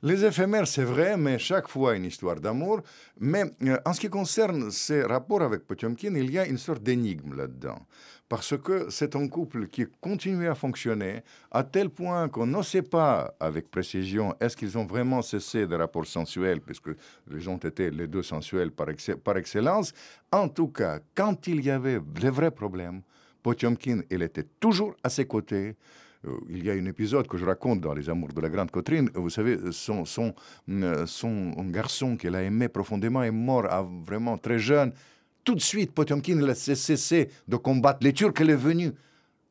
Les 0.06 0.22
éphémères, 0.22 0.68
c'est 0.68 0.84
vrai, 0.84 1.16
mais 1.16 1.38
chaque 1.38 1.66
fois 1.66 1.96
une 1.96 2.04
histoire 2.04 2.38
d'amour. 2.38 2.82
Mais 3.20 3.44
euh, 3.62 3.78
en 3.86 3.94
ce 3.94 4.00
qui 4.00 4.10
concerne 4.10 4.70
ces 4.70 5.02
rapports 5.02 5.40
avec 5.40 5.66
Potemkin, 5.66 6.14
il 6.14 6.30
y 6.30 6.38
a 6.38 6.46
une 6.46 6.58
sorte 6.58 6.82
d'énigme 6.82 7.34
là-dedans. 7.34 7.78
Parce 8.28 8.54
que 8.58 8.90
c'est 8.90 9.16
un 9.16 9.26
couple 9.28 9.66
qui 9.68 9.86
continue 10.02 10.46
à 10.46 10.54
fonctionner 10.54 11.22
à 11.50 11.64
tel 11.64 11.88
point 11.88 12.28
qu'on 12.28 12.46
ne 12.46 12.60
sait 12.60 12.82
pas 12.82 13.34
avec 13.40 13.70
précision 13.70 14.34
est-ce 14.40 14.58
qu'ils 14.58 14.76
ont 14.76 14.84
vraiment 14.84 15.22
cessé 15.22 15.66
des 15.66 15.76
rapports 15.76 16.06
sensuels, 16.06 16.60
puisque 16.60 16.90
ils 17.30 17.48
ont 17.48 17.56
été 17.56 17.90
les 17.90 18.06
deux 18.06 18.22
sensuels 18.22 18.72
par, 18.72 18.88
par 19.24 19.38
excellence. 19.38 19.94
En 20.30 20.50
tout 20.50 20.68
cas, 20.68 20.98
quand 21.14 21.46
il 21.46 21.64
y 21.64 21.70
avait 21.70 21.98
des 21.98 22.28
vrais 22.28 22.50
problèmes, 22.50 23.00
Potemkin, 23.42 24.02
il 24.10 24.22
était 24.22 24.46
toujours 24.60 24.94
à 25.02 25.08
ses 25.08 25.24
côtés. 25.24 25.76
Euh, 26.26 26.38
il 26.48 26.64
y 26.64 26.70
a 26.70 26.74
un 26.74 26.86
épisode 26.86 27.26
que 27.26 27.36
je 27.36 27.44
raconte 27.44 27.80
dans 27.80 27.92
Les 27.92 28.08
Amours 28.08 28.32
de 28.32 28.40
la 28.40 28.48
Grande 28.48 28.70
Catherine. 28.70 29.10
Vous 29.14 29.30
savez, 29.30 29.58
son, 29.72 30.04
son, 30.04 30.34
euh, 30.68 31.06
son 31.06 31.50
garçon 31.64 32.16
qu'elle 32.16 32.34
a 32.34 32.42
aimé 32.42 32.68
profondément 32.68 33.22
est 33.22 33.30
mort 33.30 33.66
vraiment 34.04 34.38
très 34.38 34.58
jeune. 34.58 34.92
Tout 35.44 35.54
de 35.54 35.60
suite, 35.60 35.92
Potemkin 35.92 36.42
a 36.48 36.54
cessé 36.54 37.28
de 37.46 37.56
combattre 37.56 38.00
les 38.02 38.12
Turcs. 38.12 38.34
Elle 38.40 38.50
est 38.50 38.56
venue 38.56 38.92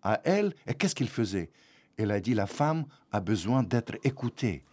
à 0.02 0.20
elle. 0.24 0.54
Et 0.68 0.74
qu'est-ce 0.74 0.96
qu'il 0.96 1.10
faisait? 1.10 1.50
Elle 1.98 2.12
a 2.12 2.20
dit 2.20 2.34
la 2.34 2.48
femme 2.48 2.86
a 3.12 3.20
besoin 3.20 3.62
d'être 3.62 3.96
écoutée. 4.04 4.64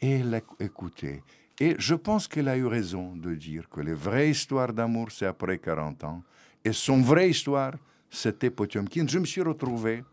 Et 0.00 0.20
elle 0.20 0.30
l'a 0.30 0.40
écoutée. 0.60 1.22
Et 1.58 1.74
je 1.78 1.94
pense 1.94 2.28
qu'elle 2.28 2.48
a 2.48 2.56
eu 2.56 2.66
raison 2.66 3.14
de 3.16 3.34
dire 3.34 3.68
que 3.68 3.80
les 3.80 3.92
vraies 3.92 4.30
histoires 4.30 4.72
d'amour, 4.72 5.08
c'est 5.10 5.26
après 5.26 5.58
40 5.58 6.04
ans. 6.04 6.22
Et 6.64 6.72
son 6.72 7.02
vraie 7.02 7.30
histoire, 7.30 7.74
c'était 8.08 8.50
Potemkin. 8.50 9.06
Je 9.06 9.18
me 9.18 9.26
suis 9.26 9.42
retrouvé 9.42 10.04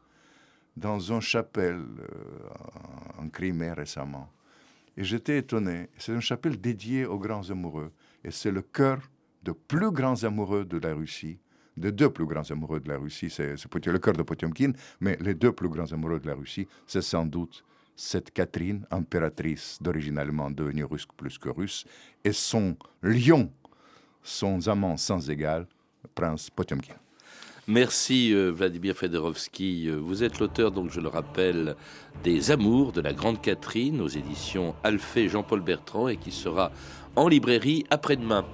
dans 0.78 1.00
une 1.00 1.22
chapelle 1.22 1.84
euh, 2.00 3.22
en 3.22 3.28
Crimée 3.30 3.74
récemment. 3.74 4.30
Et 4.96 5.04
j'étais 5.04 5.40
étonné. 5.40 5.90
C'est 5.98 6.13
une 6.13 6.22
chapelle 6.22 6.62
dédiée 6.62 7.06
aux 7.06 7.20
grands 7.20 7.50
amoureux. 7.50 7.92
Et 8.24 8.32
c'est 8.32 8.52
le 8.52 8.62
cœur 8.62 9.00
de 9.44 9.52
plus 9.52 9.92
grands 9.92 10.24
amoureux 10.24 10.66
de 10.66 10.78
la 10.78 10.94
Russie, 10.94 11.40
de 11.76 11.90
deux 11.90 12.10
plus 12.10 12.26
grands 12.26 12.50
amoureux 12.50 12.80
de 12.80 12.90
la 12.90 12.98
Russie. 12.98 13.30
C'est 13.30 13.56
le 13.56 14.00
cœur 14.00 14.13
de 14.13 14.24
Potemkin, 14.24 14.72
mais 15.00 15.18
les 15.20 15.34
deux 15.34 15.52
plus 15.52 15.70
grands 15.70 15.92
amoureux 15.92 16.20
de 16.20 16.28
la 16.28 16.36
Russie, 16.36 16.68
c'est 16.86 17.02
sans 17.02 17.26
doute 17.26 17.63
cette 17.96 18.32
Catherine, 18.32 18.86
impératrice 18.92 19.80
d'origine 19.82 20.20
allemande 20.20 20.54
devenue 20.54 20.84
russe 20.84 21.08
plus 21.18 21.40
que 21.40 21.50
russe, 21.50 21.86
et 22.24 22.32
son 22.32 22.78
lion, 23.02 23.52
son 24.22 24.68
amant 24.68 24.98
sans 24.98 25.28
égal, 25.32 25.66
prince 26.13 26.52
Potemkin. 26.52 26.94
Merci 27.70 28.34
euh, 28.34 28.50
Vladimir 28.50 28.96
Fedorovski. 28.96 29.90
Euh, 29.90 29.98
vous 30.02 30.24
êtes 30.24 30.40
l'auteur, 30.40 30.72
donc 30.72 30.90
je 30.90 31.02
le 31.02 31.10
rappelle, 31.10 31.76
des 32.24 32.50
Amours 32.50 32.94
de 32.94 33.02
la 33.02 33.12
Grande 33.12 33.42
Catherine 33.42 34.00
aux 34.00 34.08
éditions 34.08 34.74
Alphée 34.86 35.28
Jean-Paul 35.28 35.60
Bertrand 35.60 36.08
et 36.08 36.16
qui 36.16 36.32
sera 36.32 36.72
en 37.18 37.28
librairie 37.28 37.84
après-demain. 37.90 38.46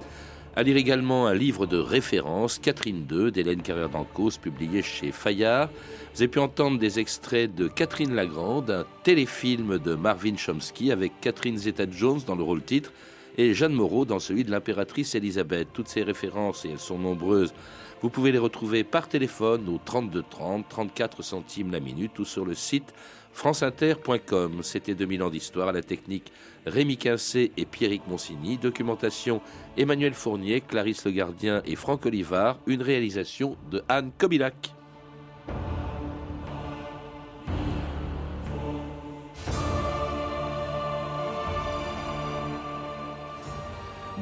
À 0.56 0.64
lire 0.64 0.76
également 0.76 1.28
un 1.28 1.34
livre 1.34 1.64
de 1.66 1.76
référence, 1.76 2.58
Catherine 2.58 3.06
II, 3.08 3.30
d'Hélène 3.30 3.62
Carrère 3.62 3.88
d'Ancos, 3.88 4.32
publié 4.42 4.82
chez 4.82 5.12
Fayard. 5.12 5.68
Vous 6.12 6.22
avez 6.22 6.28
pu 6.28 6.40
entendre 6.40 6.80
des 6.80 6.98
extraits 6.98 7.54
de 7.54 7.68
Catherine 7.68 8.16
Lagrande, 8.16 8.68
un 8.72 8.84
téléfilm 9.04 9.78
de 9.78 9.94
Marvin 9.94 10.36
Chomsky 10.36 10.90
avec 10.90 11.12
Catherine 11.20 11.56
Zeta-Jones 11.56 12.22
dans 12.26 12.34
le 12.34 12.42
rôle 12.42 12.64
titre 12.64 12.90
et 13.38 13.54
Jeanne 13.54 13.74
Moreau 13.74 14.04
dans 14.04 14.18
celui 14.18 14.42
de 14.42 14.50
l'impératrice 14.50 15.14
Elisabeth. 15.14 15.68
Toutes 15.72 15.88
ces 15.88 16.02
références, 16.02 16.64
et 16.64 16.70
elles 16.70 16.78
sont 16.80 16.98
nombreuses, 16.98 17.54
vous 18.04 18.10
pouvez 18.10 18.32
les 18.32 18.38
retrouver 18.38 18.84
par 18.84 19.08
téléphone 19.08 19.66
au 19.66 19.80
32 19.82 20.24
30, 20.28 20.68
34 20.68 21.22
centimes 21.22 21.72
la 21.72 21.80
minute 21.80 22.18
ou 22.18 22.26
sur 22.26 22.44
le 22.44 22.52
site 22.52 22.92
franceinter.com. 23.32 24.62
C'était 24.62 24.94
2000 24.94 25.22
ans 25.22 25.30
d'histoire 25.30 25.68
à 25.68 25.72
la 25.72 25.80
technique 25.80 26.30
Rémi 26.66 26.98
Quincé 26.98 27.50
et 27.56 27.64
Pierrick 27.64 28.06
Monsigny. 28.06 28.58
Documentation 28.58 29.40
Emmanuel 29.78 30.12
Fournier, 30.12 30.60
Clarisse 30.60 31.06
Le 31.06 31.12
Gardien 31.12 31.62
et 31.64 31.76
Franck 31.76 32.04
Olivard. 32.04 32.58
Une 32.66 32.82
réalisation 32.82 33.56
de 33.70 33.82
Anne 33.88 34.10
Kobilac. 34.18 34.74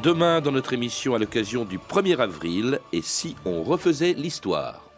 Demain, 0.02 0.40
dans 0.40 0.50
notre 0.50 0.72
émission, 0.72 1.14
à 1.14 1.18
l'occasion 1.20 1.64
du 1.64 1.78
1er 1.78 2.18
avril, 2.18 2.80
et 2.92 3.02
si 3.02 3.36
on 3.44 3.62
refaisait 3.62 4.14
l'histoire 4.14 4.91